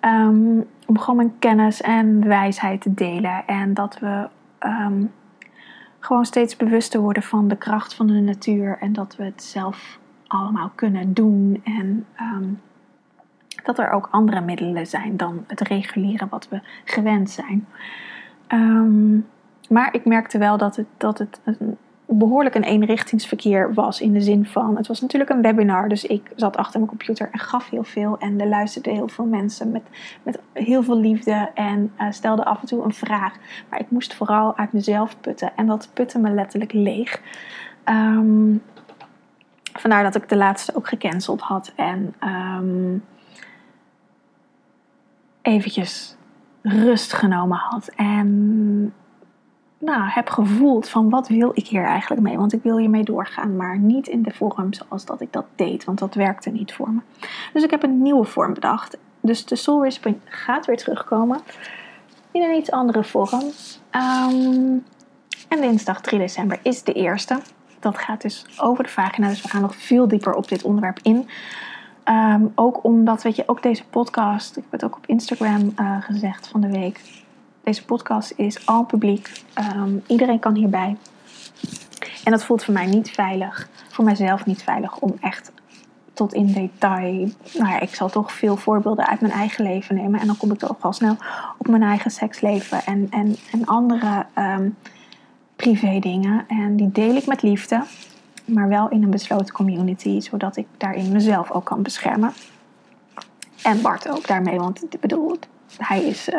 Um, 0.00 0.66
om 0.86 0.98
gewoon 0.98 1.16
mijn 1.16 1.38
kennis 1.38 1.80
en 1.80 2.26
wijsheid 2.28 2.80
te 2.80 2.94
delen 2.94 3.46
en 3.46 3.74
dat 3.74 3.98
we 3.98 4.28
um, 4.60 5.12
gewoon 6.04 6.24
steeds 6.24 6.56
bewuster 6.56 7.00
worden 7.00 7.22
van 7.22 7.48
de 7.48 7.56
kracht 7.56 7.94
van 7.94 8.06
de 8.06 8.12
natuur 8.12 8.78
en 8.80 8.92
dat 8.92 9.16
we 9.16 9.24
het 9.24 9.42
zelf 9.42 9.98
allemaal 10.26 10.70
kunnen 10.74 11.14
doen. 11.14 11.60
En 11.64 12.06
um, 12.20 12.60
dat 13.64 13.78
er 13.78 13.90
ook 13.90 14.08
andere 14.10 14.40
middelen 14.40 14.86
zijn 14.86 15.16
dan 15.16 15.44
het 15.46 15.60
reguleren 15.60 16.28
wat 16.28 16.48
we 16.48 16.60
gewend 16.84 17.30
zijn. 17.30 17.66
Um, 18.48 19.26
maar 19.68 19.94
ik 19.94 20.04
merkte 20.04 20.38
wel 20.38 20.56
dat 20.56 20.76
het, 20.76 20.86
dat 20.96 21.18
het 21.18 21.40
een, 21.44 21.76
behoorlijk 22.18 22.54
een 22.54 22.62
eenrichtingsverkeer 22.62 23.74
was. 23.74 24.00
In 24.00 24.12
de 24.12 24.20
zin 24.20 24.46
van, 24.46 24.76
het 24.76 24.86
was 24.86 25.00
natuurlijk 25.00 25.30
een 25.30 25.42
webinar, 25.42 25.88
dus 25.88 26.04
ik 26.04 26.30
zat 26.36 26.56
achter 26.56 26.78
mijn 26.78 26.90
computer 26.90 27.28
en 27.32 27.38
gaf 27.38 27.70
heel 27.70 27.84
veel. 27.84 28.18
En 28.18 28.40
er 28.40 28.46
luisterden 28.46 28.92
heel 28.92 29.08
veel 29.08 29.24
mensen 29.24 29.70
met, 29.70 29.82
met 30.22 30.38
heel 30.52 30.82
veel 30.82 30.98
liefde 30.98 31.50
en 31.54 31.92
uh, 31.98 32.10
stelde 32.10 32.44
af 32.44 32.60
en 32.60 32.66
toe 32.66 32.84
een 32.84 32.94
vraag. 32.94 33.34
Maar 33.68 33.80
ik 33.80 33.90
moest 33.90 34.14
vooral 34.14 34.56
uit 34.56 34.72
mezelf 34.72 35.20
putten 35.20 35.52
en 35.56 35.66
dat 35.66 35.88
putte 35.92 36.18
me 36.18 36.30
letterlijk 36.30 36.72
leeg. 36.72 37.20
Um, 37.84 38.62
vandaar 39.72 40.02
dat 40.02 40.14
ik 40.14 40.28
de 40.28 40.36
laatste 40.36 40.76
ook 40.76 40.88
gecanceld 40.88 41.40
had 41.40 41.72
en 41.76 42.14
um, 42.24 43.04
eventjes 45.42 46.16
rust 46.62 47.12
genomen 47.12 47.58
had. 47.58 47.90
En 47.96 48.92
nou, 49.84 50.02
heb 50.04 50.28
gevoeld 50.28 50.88
van 50.88 51.10
wat 51.10 51.28
wil 51.28 51.50
ik 51.54 51.66
hier 51.66 51.84
eigenlijk 51.84 52.22
mee? 52.22 52.36
Want 52.36 52.52
ik 52.52 52.62
wil 52.62 52.78
hiermee 52.78 53.04
doorgaan, 53.04 53.56
maar 53.56 53.78
niet 53.78 54.06
in 54.06 54.22
de 54.22 54.30
vorm 54.30 54.72
zoals 54.72 55.04
dat 55.04 55.20
ik 55.20 55.32
dat 55.32 55.46
deed, 55.54 55.84
want 55.84 55.98
dat 55.98 56.14
werkte 56.14 56.50
niet 56.50 56.72
voor 56.72 56.90
me. 56.90 57.00
Dus 57.52 57.62
ik 57.62 57.70
heb 57.70 57.82
een 57.82 58.02
nieuwe 58.02 58.24
vorm 58.24 58.54
bedacht. 58.54 58.98
Dus 59.20 59.44
de 59.44 59.56
Soul 59.56 59.78
Whispering 59.78 60.20
gaat 60.24 60.66
weer 60.66 60.76
terugkomen 60.76 61.40
in 62.30 62.42
een 62.42 62.56
iets 62.56 62.70
andere 62.70 63.04
vorm. 63.04 63.42
Um, 63.92 64.84
en 65.48 65.60
dinsdag 65.60 66.00
3 66.00 66.18
december 66.18 66.58
is 66.62 66.82
de 66.82 66.92
eerste. 66.92 67.40
Dat 67.80 67.98
gaat 67.98 68.22
dus 68.22 68.46
over 68.60 68.84
de 68.84 68.90
vagina, 68.90 69.28
dus 69.28 69.42
we 69.42 69.48
gaan 69.48 69.62
nog 69.62 69.76
veel 69.76 70.08
dieper 70.08 70.34
op 70.34 70.48
dit 70.48 70.62
onderwerp 70.62 70.98
in. 71.02 71.28
Um, 72.08 72.52
ook 72.54 72.84
omdat, 72.84 73.22
weet 73.22 73.36
je, 73.36 73.42
ook 73.46 73.62
deze 73.62 73.84
podcast, 73.84 74.56
ik 74.56 74.62
heb 74.62 74.72
het 74.72 74.84
ook 74.84 74.96
op 74.96 75.06
Instagram 75.06 75.72
uh, 75.80 76.02
gezegd 76.02 76.48
van 76.48 76.60
de 76.60 76.70
week 76.70 77.00
deze 77.64 77.84
podcast 77.84 78.32
is 78.36 78.66
al 78.66 78.84
publiek. 78.84 79.42
Um, 79.76 80.02
iedereen 80.06 80.38
kan 80.38 80.54
hierbij. 80.54 80.96
En 82.24 82.30
dat 82.30 82.44
voelt 82.44 82.64
voor 82.64 82.74
mij 82.74 82.86
niet 82.86 83.10
veilig. 83.10 83.68
Voor 83.88 84.04
mijzelf 84.04 84.46
niet 84.46 84.62
veilig 84.62 84.98
om 84.98 85.16
echt 85.20 85.52
tot 86.12 86.34
in 86.34 86.52
detail. 86.52 87.30
Nou 87.54 87.70
ja, 87.70 87.80
ik 87.80 87.94
zal 87.94 88.08
toch 88.08 88.32
veel 88.32 88.56
voorbeelden 88.56 89.06
uit 89.06 89.20
mijn 89.20 89.32
eigen 89.32 89.64
leven 89.64 89.94
nemen. 89.94 90.20
En 90.20 90.26
dan 90.26 90.36
kom 90.36 90.52
ik 90.52 90.58
toch 90.58 90.76
al 90.80 90.92
snel 90.92 91.16
op 91.58 91.68
mijn 91.68 91.82
eigen 91.82 92.10
seksleven 92.10 92.84
en, 92.84 93.06
en, 93.10 93.36
en 93.52 93.64
andere 93.64 94.26
um, 94.38 94.76
privé 95.56 95.98
dingen. 95.98 96.44
En 96.48 96.76
die 96.76 96.92
deel 96.92 97.14
ik 97.14 97.26
met 97.26 97.42
liefde. 97.42 97.84
Maar 98.44 98.68
wel 98.68 98.88
in 98.88 99.02
een 99.02 99.10
besloten 99.10 99.54
community. 99.54 100.20
Zodat 100.20 100.56
ik 100.56 100.66
daarin 100.76 101.12
mezelf 101.12 101.50
ook 101.50 101.64
kan 101.64 101.82
beschermen. 101.82 102.32
En 103.62 103.82
Bart 103.82 104.08
ook 104.08 104.26
daarmee. 104.26 104.58
Want 104.58 104.82
ik 104.82 105.00
bedoel, 105.00 105.38
hij 105.78 106.04
is 106.04 106.28
uh, 106.28 106.38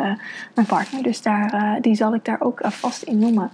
mijn 0.54 0.66
partner, 0.66 1.02
dus 1.02 1.22
daar, 1.22 1.54
uh, 1.54 1.80
die 1.80 1.94
zal 1.94 2.14
ik 2.14 2.24
daar 2.24 2.40
ook 2.40 2.60
uh, 2.60 2.70
vast 2.70 3.02
in 3.02 3.18
noemen. 3.18 3.50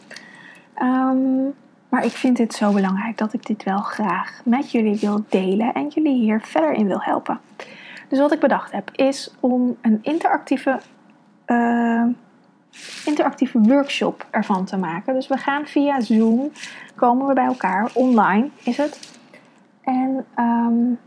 Um, 0.82 1.54
maar 1.88 2.04
ik 2.04 2.10
vind 2.10 2.36
dit 2.36 2.54
zo 2.54 2.72
belangrijk 2.72 3.18
dat 3.18 3.32
ik 3.32 3.46
dit 3.46 3.62
wel 3.62 3.78
graag 3.78 4.40
met 4.44 4.70
jullie 4.70 4.98
wil 5.00 5.24
delen 5.28 5.72
en 5.72 5.88
jullie 5.88 6.20
hier 6.20 6.40
verder 6.40 6.72
in 6.72 6.86
wil 6.86 7.02
helpen. 7.02 7.40
Dus 8.08 8.18
wat 8.18 8.32
ik 8.32 8.40
bedacht 8.40 8.72
heb 8.72 8.90
is 8.90 9.34
om 9.40 9.76
een 9.80 9.98
interactieve, 10.02 10.80
interactieve 13.04 13.60
workshop 13.60 14.26
ervan 14.30 14.64
te 14.64 14.76
maken. 14.76 15.14
Dus 15.14 15.28
we 15.28 15.36
gaan 15.36 15.66
via 15.66 16.00
Zoom, 16.00 16.50
komen 16.94 17.26
we 17.26 17.34
bij 17.34 17.44
elkaar, 17.44 17.90
online 17.94 18.48
is 18.62 18.76
het. 18.76 19.18
En 19.82 20.26
um, 20.38 20.98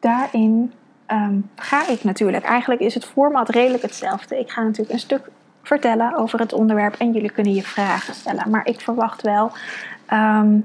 daarin 0.00 0.72
um, 1.12 1.50
ga 1.56 1.88
ik 1.88 2.04
natuurlijk. 2.04 2.44
Eigenlijk 2.44 2.80
is 2.80 2.94
het 2.94 3.04
format 3.04 3.48
redelijk 3.48 3.82
hetzelfde. 3.82 4.38
Ik 4.38 4.50
ga 4.50 4.62
natuurlijk 4.62 4.92
een 4.92 4.98
stuk 4.98 5.30
vertellen 5.62 6.16
over 6.16 6.38
het 6.38 6.52
onderwerp 6.52 6.94
en 6.94 7.12
jullie 7.12 7.32
kunnen 7.32 7.54
je 7.54 7.62
vragen 7.62 8.14
stellen. 8.14 8.50
Maar 8.50 8.66
ik 8.66 8.80
verwacht 8.80 9.22
wel 9.22 9.52
um, 10.12 10.64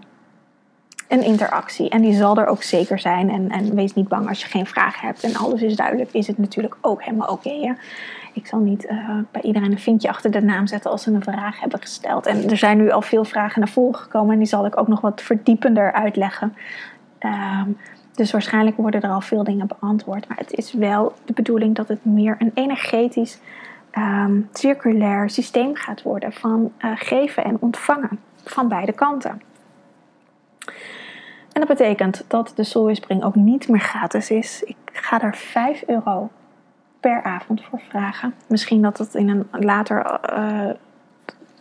een 1.08 1.24
interactie. 1.24 1.90
En 1.90 2.02
die 2.02 2.14
zal 2.14 2.38
er 2.38 2.48
ook 2.48 2.64
zeker 2.64 3.00
zijn. 3.00 3.30
En, 3.30 3.50
en, 3.50 3.76
wees 3.76 3.94
niet 3.94 4.08
bang 4.08 4.30
als 4.30 4.42
je 4.42 4.48
geen 4.48 4.66
vragen 4.66 5.08
hebt 5.08 5.24
en 5.24 5.36
alles 5.36 5.62
is 5.62 5.76
duidelijk, 5.76 6.12
is 6.12 6.28
het 6.28 6.38
natuurlijk 6.38 6.78
ook 6.82 7.04
helemaal 7.04 7.30
oké. 7.30 7.76
Ik 8.34 8.48
zal 8.48 8.60
niet 8.60 8.86
uh, 8.86 9.10
bij 9.32 9.42
iedereen 9.42 9.72
een 9.72 9.80
vinkje 9.80 10.10
achter 10.10 10.32
de 10.32 10.42
naam 10.42 10.68
zetten 10.68 10.92
als 10.92 11.04
ze 11.04 11.12
een 11.12 11.24
vraag 11.24 11.60
hebben 11.60 11.80
gesteld. 11.80 12.26
En 12.26 12.50
er 12.50 12.58
zijn 12.58 12.78
nu 12.78 12.92
al 12.92 13.02
veel 13.02 13.26
vragen 13.26 13.60
naar 13.60 13.70
voren 13.70 14.00
gekomen 14.00 14.34
en 14.34 14.38
die 14.38 14.48
zal 14.48 14.66
ik 14.66 14.80
ook 14.80 14.88
nog 14.88 15.02
wat 15.02 15.22
verdiepender 15.22 15.94
uitleggen. 15.94 16.56
Um, 17.20 17.78
Dus 18.18 18.32
waarschijnlijk 18.32 18.78
worden 18.78 19.02
er 19.02 19.10
al 19.10 19.22
veel 19.22 19.44
dingen 19.44 19.68
beantwoord. 19.68 20.28
Maar 20.28 20.38
het 20.38 20.54
is 20.54 20.74
wel 20.74 21.14
de 21.26 21.34
bedoeling 21.34 21.76
dat 21.76 21.88
het 21.88 22.06
meer 22.06 22.36
een 22.40 22.52
energetisch, 22.54 23.40
ehm, 23.92 24.42
circulair 24.54 25.30
systeem 25.30 25.76
gaat 25.76 26.02
worden 26.02 26.34
van 26.34 26.72
eh, 26.78 26.92
geven 26.96 27.44
en 27.44 27.58
ontvangen 27.60 28.20
van 28.44 28.68
beide 28.68 28.94
kanten. 28.94 29.42
En 31.52 31.66
dat 31.66 31.68
betekent 31.68 32.26
dat 32.28 32.54
de 32.56 32.64
Soul 32.64 32.86
Whispering 32.86 33.24
ook 33.24 33.36
niet 33.36 33.68
meer 33.68 33.80
gratis 33.80 34.30
is. 34.32 34.64
Ik 34.64 34.76
ga 34.94 35.22
er 35.22 35.36
5 35.36 35.84
euro 35.88 36.30
per 37.00 37.24
avond 37.24 37.64
voor 37.64 37.82
vragen. 37.90 38.34
Misschien 38.48 38.82
dat 38.82 38.98
het 38.98 39.16
in 39.16 39.30
een 39.30 39.48
later 39.52 40.20
uh, 40.38 40.70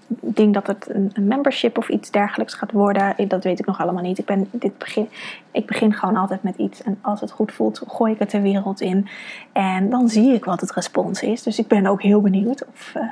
ding 0.09 0.55
dat 0.55 0.67
het 0.67 0.89
een, 0.89 1.13
membership 1.21 1.79
of 1.79 1.89
iets 1.89 2.11
dergelijks 2.11 2.55
gaat 2.55 2.73
worden. 2.73 3.29
Dat 3.29 3.45
weet 3.45 3.59
ik 3.59 3.67
nog 3.67 3.81
allemaal 3.81 4.03
niet. 4.03 4.19
Ik, 4.19 4.25
ben, 4.25 4.49
dit 4.51 4.79
begin, 4.79 5.09
ik 5.51 5.67
begin 5.67 5.93
gewoon 5.93 6.17
altijd 6.17 6.43
met 6.43 6.57
iets. 6.57 6.83
En 6.83 6.99
als 7.01 7.21
het 7.21 7.31
goed 7.31 7.53
voelt, 7.53 7.83
gooi 7.87 8.13
ik 8.13 8.19
het 8.19 8.31
de 8.31 8.41
wereld 8.41 8.81
in. 8.81 9.09
En 9.53 9.91
dan 9.91 10.09
zie 10.09 10.33
ik 10.33 10.45
wat 10.45 10.61
het 10.61 10.73
respons 10.73 11.23
is. 11.23 11.43
Dus 11.43 11.59
ik 11.59 11.69
ben 11.69 11.87
ook 11.87 12.03
heel 12.03 12.21
benieuwd 12.21 12.67
of 12.67 12.93
uh, 12.97 13.03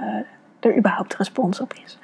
er 0.60 0.76
überhaupt 0.76 1.16
respons 1.16 1.60
op 1.60 1.74
is. 1.84 1.98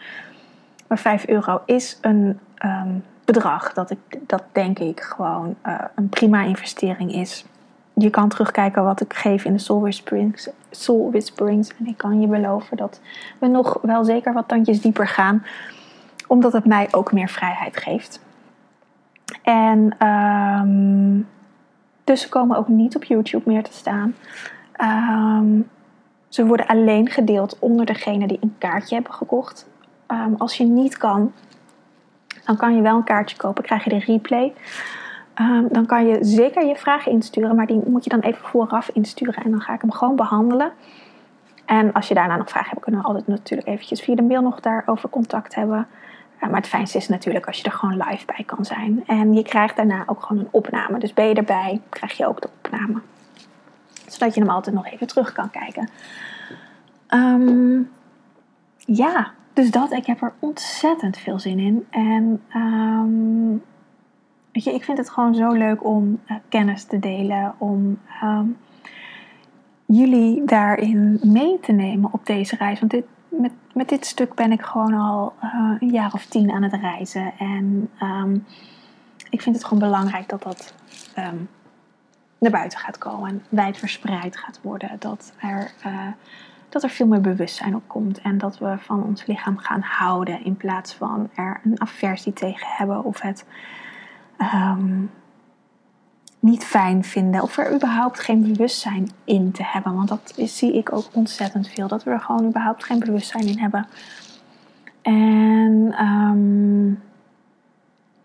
Maar 0.86 0.98
5 0.98 1.26
euro 1.26 1.60
is 1.66 1.98
een 2.00 2.38
um, 2.64 3.04
bedrag 3.24 3.72
dat, 3.72 3.90
ik, 3.90 3.98
dat 4.26 4.42
denk 4.52 4.78
ik 4.78 5.00
gewoon 5.00 5.56
uh, 5.66 5.74
een 5.94 6.08
prima 6.08 6.42
investering 6.42 7.14
is 7.14 7.44
je 8.00 8.10
kan 8.10 8.28
terugkijken 8.28 8.84
wat 8.84 9.00
ik 9.00 9.14
geef 9.14 9.44
in 9.44 9.52
de 9.52 9.58
Soul 9.58 9.80
Whisperings, 9.80 10.48
Soul 10.70 11.10
Whisperings. 11.10 11.76
En 11.78 11.86
ik 11.86 11.96
kan 11.96 12.20
je 12.20 12.26
beloven 12.26 12.76
dat 12.76 13.00
we 13.38 13.46
nog 13.46 13.78
wel 13.82 14.04
zeker 14.04 14.32
wat 14.32 14.48
tandjes 14.48 14.80
dieper 14.80 15.08
gaan. 15.08 15.44
Omdat 16.26 16.52
het 16.52 16.64
mij 16.64 16.88
ook 16.90 17.12
meer 17.12 17.28
vrijheid 17.28 17.76
geeft. 17.76 18.20
En 19.42 20.06
um, 20.06 21.28
dus 22.04 22.20
ze 22.20 22.28
komen 22.28 22.56
ook 22.56 22.68
niet 22.68 22.96
op 22.96 23.04
YouTube 23.04 23.50
meer 23.50 23.62
te 23.62 23.72
staan. 23.72 24.14
Um, 24.82 25.68
ze 26.28 26.46
worden 26.46 26.66
alleen 26.66 27.08
gedeeld 27.08 27.58
onder 27.58 27.86
degene 27.86 28.26
die 28.26 28.38
een 28.40 28.54
kaartje 28.58 28.94
hebben 28.94 29.12
gekocht. 29.12 29.68
Um, 30.08 30.34
als 30.38 30.56
je 30.56 30.64
niet 30.64 30.96
kan, 30.96 31.32
dan 32.44 32.56
kan 32.56 32.74
je 32.74 32.82
wel 32.82 32.96
een 32.96 33.04
kaartje 33.04 33.36
kopen. 33.36 33.64
Krijg 33.64 33.84
je 33.84 33.90
de 33.90 33.98
replay. 33.98 34.52
Ehm, 35.40 35.64
dan 35.68 35.86
kan 35.86 36.06
je 36.06 36.18
zeker 36.20 36.66
je 36.66 36.76
vragen 36.76 37.12
insturen, 37.12 37.56
maar 37.56 37.66
die 37.66 37.80
moet 37.86 38.04
je 38.04 38.10
dan 38.10 38.20
even 38.20 38.44
vooraf 38.44 38.90
insturen 38.92 39.44
en 39.44 39.50
dan 39.50 39.60
ga 39.60 39.74
ik 39.74 39.80
hem 39.80 39.92
gewoon 39.92 40.16
behandelen. 40.16 40.72
En 41.64 41.92
als 41.92 42.08
je 42.08 42.14
daarna 42.14 42.36
nog 42.36 42.48
vragen 42.48 42.70
hebt, 42.70 42.82
kunnen 42.82 43.00
we 43.00 43.06
altijd 43.06 43.26
natuurlijk 43.26 43.68
eventjes 43.68 44.00
via 44.00 44.14
de 44.14 44.22
mail 44.22 44.42
nog 44.42 44.60
daarover 44.60 45.08
contact 45.08 45.54
hebben. 45.54 45.86
Uh, 46.42 46.48
maar 46.48 46.60
het 46.60 46.68
fijnste 46.68 46.98
is 46.98 47.08
natuurlijk 47.08 47.46
als 47.46 47.58
je 47.58 47.64
er 47.64 47.72
gewoon 47.72 47.96
live 47.96 48.26
bij 48.26 48.44
kan 48.44 48.64
zijn. 48.64 49.02
En 49.06 49.34
je 49.34 49.42
krijgt 49.42 49.76
daarna 49.76 50.02
ook 50.06 50.22
gewoon 50.22 50.42
een 50.42 50.48
opname. 50.50 50.98
Dus 50.98 51.14
ben 51.14 51.26
je 51.26 51.34
erbij, 51.34 51.80
krijg 51.88 52.16
je 52.16 52.26
ook 52.26 52.40
de 52.40 52.50
opname. 52.62 53.00
Zodat 54.06 54.34
je 54.34 54.40
hem 54.40 54.50
altijd 54.50 54.74
nog 54.74 54.86
even 54.86 55.06
terug 55.06 55.32
kan 55.32 55.50
kijken. 55.50 55.88
Um, 57.08 57.90
ja, 58.76 59.30
dus 59.52 59.70
dat. 59.70 59.92
Ik 59.92 60.06
heb 60.06 60.22
er 60.22 60.32
ontzettend 60.38 61.16
veel 61.16 61.38
zin 61.38 61.58
in. 61.58 61.86
En 61.90 62.42
um, 62.54 63.62
Ik 64.52 64.84
vind 64.84 64.98
het 64.98 65.10
gewoon 65.10 65.34
zo 65.34 65.52
leuk 65.52 65.84
om 65.84 66.20
uh, 66.26 66.36
kennis 66.48 66.84
te 66.84 66.98
delen, 66.98 67.54
om 67.58 67.98
um, 68.22 68.56
jullie 69.86 70.44
daarin 70.44 71.20
mee 71.22 71.60
te 71.60 71.72
nemen 71.72 72.12
op 72.12 72.26
deze 72.26 72.56
reis. 72.56 72.78
Want 72.78 72.90
dit, 72.90 73.04
met, 73.28 73.52
met 73.74 73.88
dit 73.88 74.06
stuk 74.06 74.34
ben 74.34 74.52
ik 74.52 74.62
gewoon 74.62 74.94
al 74.94 75.32
uh, 75.44 75.76
een 75.80 75.90
jaar 75.90 76.12
of 76.12 76.26
tien 76.26 76.50
aan 76.50 76.62
het 76.62 76.72
reizen. 76.72 77.32
En 77.38 77.90
um, 78.02 78.44
ik 79.30 79.42
vind 79.42 79.56
het 79.56 79.64
gewoon 79.64 79.78
belangrijk 79.78 80.28
dat 80.28 80.42
dat 80.42 80.74
um, 81.18 81.48
naar 82.38 82.50
buiten 82.50 82.78
gaat 82.78 82.98
komen 82.98 83.28
en 83.28 83.42
wijd 83.48 83.78
verspreid 83.78 84.36
gaat 84.36 84.60
worden. 84.62 84.90
Dat 84.98 85.32
er, 85.40 85.70
uh, 85.86 86.06
dat 86.68 86.82
er 86.82 86.90
veel 86.90 87.06
meer 87.06 87.20
bewustzijn 87.20 87.74
op 87.74 87.82
komt 87.86 88.20
en 88.20 88.38
dat 88.38 88.58
we 88.58 88.74
van 88.78 89.04
ons 89.04 89.26
lichaam 89.26 89.58
gaan 89.58 89.82
houden 89.82 90.44
in 90.44 90.56
plaats 90.56 90.94
van 90.94 91.30
er 91.34 91.60
een 91.64 91.80
aversie 91.80 92.32
tegen 92.32 92.66
hebben 92.76 93.04
of 93.04 93.20
het 93.20 93.44
um, 94.42 95.10
niet 96.40 96.64
fijn 96.64 97.04
vinden. 97.04 97.42
Of 97.42 97.58
er 97.58 97.74
überhaupt 97.74 98.20
geen 98.20 98.42
bewustzijn 98.42 99.10
in 99.24 99.52
te 99.52 99.64
hebben. 99.64 99.94
Want 99.94 100.08
dat 100.08 100.32
zie 100.36 100.72
ik 100.72 100.92
ook 100.92 101.08
ontzettend 101.12 101.68
veel. 101.68 101.88
Dat 101.88 102.04
we 102.04 102.10
er 102.10 102.20
gewoon 102.20 102.46
überhaupt 102.46 102.84
geen 102.84 102.98
bewustzijn 102.98 103.46
in 103.46 103.58
hebben. 103.58 103.86
En 105.02 106.04
um, 106.04 107.02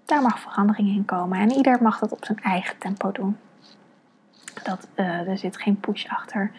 daar 0.06 0.22
mag 0.22 0.40
verandering 0.40 0.88
in 0.90 1.06
komen. 1.06 1.40
En 1.40 1.52
ieder 1.52 1.78
mag 1.82 2.00
dat 2.00 2.12
op 2.12 2.26
zijn 2.26 2.40
eigen 2.42 2.78
tempo 2.78 3.12
doen. 3.12 3.38
Dat, 4.64 4.88
uh, 4.96 5.30
er 5.30 5.38
zit 5.38 5.58
geen 5.58 5.80
push 5.80 6.06
achter. 6.06 6.52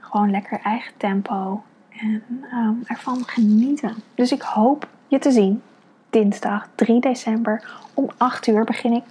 Gewoon 0.00 0.30
lekker 0.30 0.60
eigen 0.60 0.92
tempo. 0.96 1.62
En 1.88 2.22
um, 2.52 2.82
ervan 2.84 3.24
genieten. 3.24 3.94
Dus 4.14 4.32
ik 4.32 4.42
hoop 4.42 4.88
je 5.06 5.18
te 5.18 5.30
zien 5.30 5.62
dinsdag 6.16 6.68
3 6.74 7.00
december 7.00 7.62
om 7.94 8.08
8 8.16 8.46
uur 8.46 8.64
begin 8.64 8.92
ik. 8.92 9.02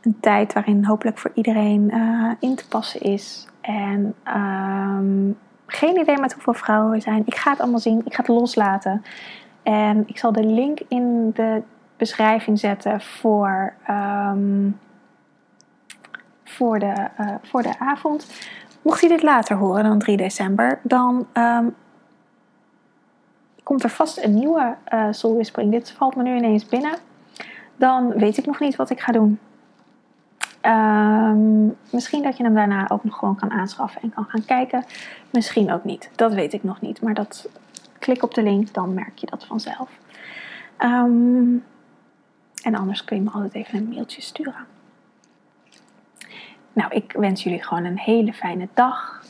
Een 0.00 0.16
tijd 0.20 0.52
waarin 0.52 0.84
hopelijk 0.84 1.18
voor 1.18 1.30
iedereen 1.34 1.90
uh, 1.94 2.32
in 2.40 2.54
te 2.54 2.68
passen 2.68 3.00
is. 3.00 3.46
En 3.60 4.14
um, 4.36 5.38
geen 5.66 5.98
idee 6.00 6.18
met 6.18 6.32
hoeveel 6.32 6.54
vrouwen 6.54 6.90
we 6.90 7.00
zijn. 7.00 7.22
Ik 7.24 7.34
ga 7.34 7.50
het 7.50 7.60
allemaal 7.60 7.80
zien. 7.80 8.02
Ik 8.04 8.14
ga 8.14 8.20
het 8.20 8.28
loslaten. 8.28 9.04
En 9.62 10.02
ik 10.06 10.18
zal 10.18 10.32
de 10.32 10.44
link 10.44 10.80
in 10.88 11.30
de 11.34 11.62
beschrijving 11.96 12.58
zetten 12.58 13.00
voor, 13.00 13.74
um, 13.90 14.78
voor, 16.44 16.78
de, 16.78 16.94
uh, 17.20 17.34
voor 17.42 17.62
de 17.62 17.78
avond. 17.78 18.26
Mocht 18.82 19.00
je 19.00 19.08
dit 19.08 19.22
later 19.22 19.56
horen 19.56 19.84
dan 19.84 19.98
3 19.98 20.16
december, 20.16 20.78
dan 20.82 21.26
um, 21.34 21.74
komt 23.66 23.82
er 23.82 23.90
vast 23.90 24.22
een 24.22 24.34
nieuwe 24.34 24.76
uh, 24.92 25.06
Soul 25.10 25.34
Whispering. 25.34 25.72
Dit 25.72 25.90
valt 25.90 26.16
me 26.16 26.22
nu 26.22 26.36
ineens 26.36 26.66
binnen. 26.66 26.98
Dan 27.76 28.08
weet 28.08 28.36
ik 28.36 28.46
nog 28.46 28.60
niet 28.60 28.76
wat 28.76 28.90
ik 28.90 29.00
ga 29.00 29.12
doen. 29.12 29.38
Um, 30.62 31.76
misschien 31.90 32.22
dat 32.22 32.36
je 32.36 32.42
hem 32.42 32.54
daarna 32.54 32.90
ook 32.90 33.04
nog 33.04 33.18
gewoon 33.18 33.36
kan 33.36 33.50
aanschaffen 33.50 34.02
en 34.02 34.10
kan 34.10 34.24
gaan 34.24 34.44
kijken. 34.44 34.84
Misschien 35.30 35.72
ook 35.72 35.84
niet. 35.84 36.10
Dat 36.14 36.34
weet 36.34 36.52
ik 36.52 36.62
nog 36.62 36.80
niet. 36.80 37.02
Maar 37.02 37.14
dat, 37.14 37.48
klik 37.98 38.22
op 38.22 38.34
de 38.34 38.42
link, 38.42 38.74
dan 38.74 38.94
merk 38.94 39.18
je 39.18 39.26
dat 39.26 39.44
vanzelf. 39.44 39.90
Um, 40.78 41.64
en 42.62 42.74
anders 42.74 43.04
kun 43.04 43.16
je 43.16 43.22
me 43.22 43.30
altijd 43.30 43.54
even 43.54 43.78
een 43.78 43.88
mailtje 43.88 44.22
sturen. 44.22 44.66
Nou, 46.72 46.94
ik 46.94 47.12
wens 47.12 47.42
jullie 47.42 47.62
gewoon 47.62 47.84
een 47.84 47.98
hele 47.98 48.32
fijne 48.32 48.68
dag. 48.74 49.22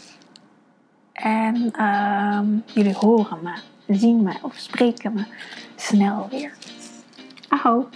En 1.13 1.83
um, 1.85 2.63
jullie 2.67 2.95
horen 2.95 3.39
me 3.43 3.75
zien 3.87 4.23
me 4.23 4.35
of 4.43 4.55
spreken 4.57 5.13
me 5.13 5.25
snel 5.77 6.29
weer. 6.31 6.53
Aho. 7.49 7.89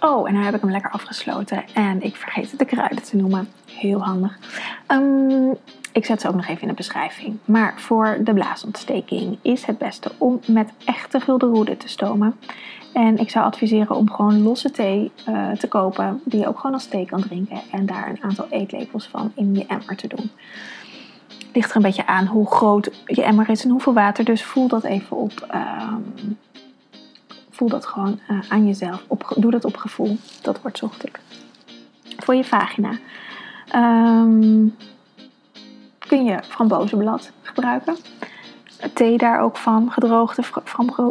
Oh, 0.00 0.28
en 0.28 0.34
nu 0.34 0.44
heb 0.44 0.54
ik 0.54 0.60
hem 0.60 0.70
lekker 0.70 0.90
afgesloten. 0.90 1.64
En 1.74 2.02
ik 2.02 2.16
vergeet 2.16 2.58
de 2.58 2.64
kruiden 2.64 3.02
te 3.02 3.16
noemen. 3.16 3.48
Heel 3.66 4.04
handig. 4.04 4.38
Um, 4.88 5.56
ik 5.92 6.04
zet 6.04 6.20
ze 6.20 6.28
ook 6.28 6.34
nog 6.34 6.46
even 6.46 6.62
in 6.62 6.68
de 6.68 6.74
beschrijving. 6.74 7.38
Maar 7.44 7.74
voor 7.76 8.18
de 8.20 8.32
blaasontsteking 8.32 9.38
is 9.42 9.64
het 9.64 9.78
beste 9.78 10.10
om 10.18 10.40
met 10.46 10.70
echte 10.84 11.20
gulden 11.20 11.76
te 11.76 11.88
stomen. 11.88 12.36
En 12.92 13.18
ik 13.18 13.30
zou 13.30 13.44
adviseren 13.44 13.96
om 13.96 14.10
gewoon 14.10 14.42
losse 14.42 14.70
thee 14.70 15.10
uh, 15.28 15.50
te 15.50 15.68
kopen. 15.68 16.20
Die 16.24 16.40
je 16.40 16.48
ook 16.48 16.58
gewoon 16.58 16.74
als 16.74 16.86
thee 16.86 17.06
kan 17.06 17.20
drinken. 17.20 17.60
En 17.70 17.86
daar 17.86 18.08
een 18.08 18.22
aantal 18.22 18.46
eetlepels 18.50 19.06
van 19.06 19.32
in 19.34 19.54
je 19.54 19.66
emmer 19.66 19.96
te 19.96 20.06
doen 20.06 20.30
ligt 21.58 21.70
er 21.70 21.76
een 21.76 21.82
beetje 21.82 22.06
aan 22.06 22.26
hoe 22.26 22.46
groot 22.46 22.90
je 23.06 23.22
emmer 23.22 23.48
is 23.48 23.64
en 23.64 23.70
hoeveel 23.70 23.92
water. 23.92 24.24
Dus 24.24 24.44
voel 24.44 24.68
dat 24.68 24.84
even 24.84 25.16
op. 25.16 25.46
Um, 25.54 26.38
voel 27.50 27.68
dat 27.68 27.86
gewoon 27.86 28.20
uh, 28.30 28.38
aan 28.48 28.66
jezelf. 28.66 29.04
Op, 29.06 29.34
doe 29.36 29.50
dat 29.50 29.64
op 29.64 29.76
gevoel. 29.76 30.16
Dat 30.42 30.60
wordt 30.60 30.78
zo 30.78 30.88
goed. 30.88 31.10
Voor 32.16 32.34
je 32.34 32.44
vagina. 32.44 32.90
Um, 33.74 34.76
kun 35.98 36.24
je 36.24 36.42
frambozenblad 36.42 37.32
gebruiken. 37.42 37.96
Thee 38.94 39.18
daar 39.18 39.40
ook 39.40 39.56
van, 39.56 39.92
gedroogde 39.92 40.42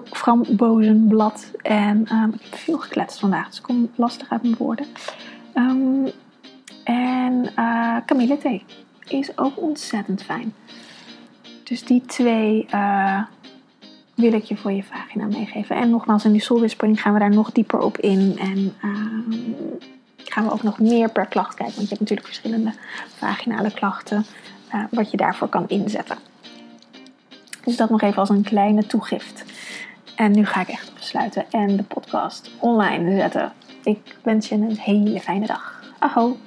frambozenblad. 0.04 1.52
En 1.62 2.08
um, 2.12 2.34
ik 2.34 2.42
heb 2.42 2.60
veel 2.60 2.78
gekletst 2.78 3.20
vandaag, 3.20 3.48
dus 3.48 3.58
ik 3.58 3.64
kom 3.64 3.90
lastig 3.96 4.30
uit 4.30 4.42
mijn 4.42 4.56
woorden. 4.58 4.86
En 6.84 7.50
uh, 7.60 7.98
kamillethee 8.06 8.66
is 9.08 9.38
ook 9.38 9.62
ontzettend 9.62 10.24
fijn. 10.24 10.54
Dus 11.64 11.84
die 11.84 12.02
twee 12.06 12.68
uh, 12.74 13.22
wil 14.16 14.34
ik 14.34 14.44
je 14.44 14.58
voor 14.58 14.72
je 14.72 14.84
vagina 14.84 15.26
meegeven. 15.26 15.76
En 15.76 15.90
nogmaals, 15.90 16.26
in 16.26 16.32
die 16.32 16.42
soulwispering 16.42 17.02
gaan 17.02 17.14
we 17.14 17.20
daar 17.20 17.34
nog 17.34 17.52
dieper 17.52 17.80
op 17.80 17.98
in. 17.98 18.38
En 18.40 18.76
uh, 18.84 19.38
gaan 20.24 20.46
we 20.46 20.52
ook 20.52 20.64
nog 20.64 20.80
meer 20.80 21.10
per 21.10 21.26
klacht 21.26 21.56
kijken. 21.56 21.76
Want 21.76 21.90
je 21.90 21.96
hebt 21.96 22.00
natuurlijk 22.00 22.28
verschillende 22.28 22.74
vaginale 23.18 23.74
klachten. 23.74 24.26
Uh, 24.76 24.84
wat 24.92 25.12
je 25.12 25.18
daarvoor 25.18 25.48
kan 25.48 25.66
inzetten. 25.68 26.18
Dus 27.64 27.78
dat 27.78 27.90
nog 27.90 28.02
even 28.02 28.18
als 28.18 28.30
een 28.30 28.44
kleine 28.44 28.86
toegift. 28.86 29.44
En 30.16 30.32
nu 30.32 30.46
ga 30.46 30.62
ik 30.62 30.68
echt 30.68 30.92
afsluiten 30.98 31.46
en 31.52 31.76
de 31.76 31.84
podcast 31.84 32.52
online 32.60 33.16
zetten. 33.16 33.52
Ik 33.84 34.16
wens 34.24 34.50
je 34.50 34.56
een 34.56 34.78
hele 34.78 35.20
fijne 35.20 35.46
dag. 35.46 35.84
Aho. 36.00 36.38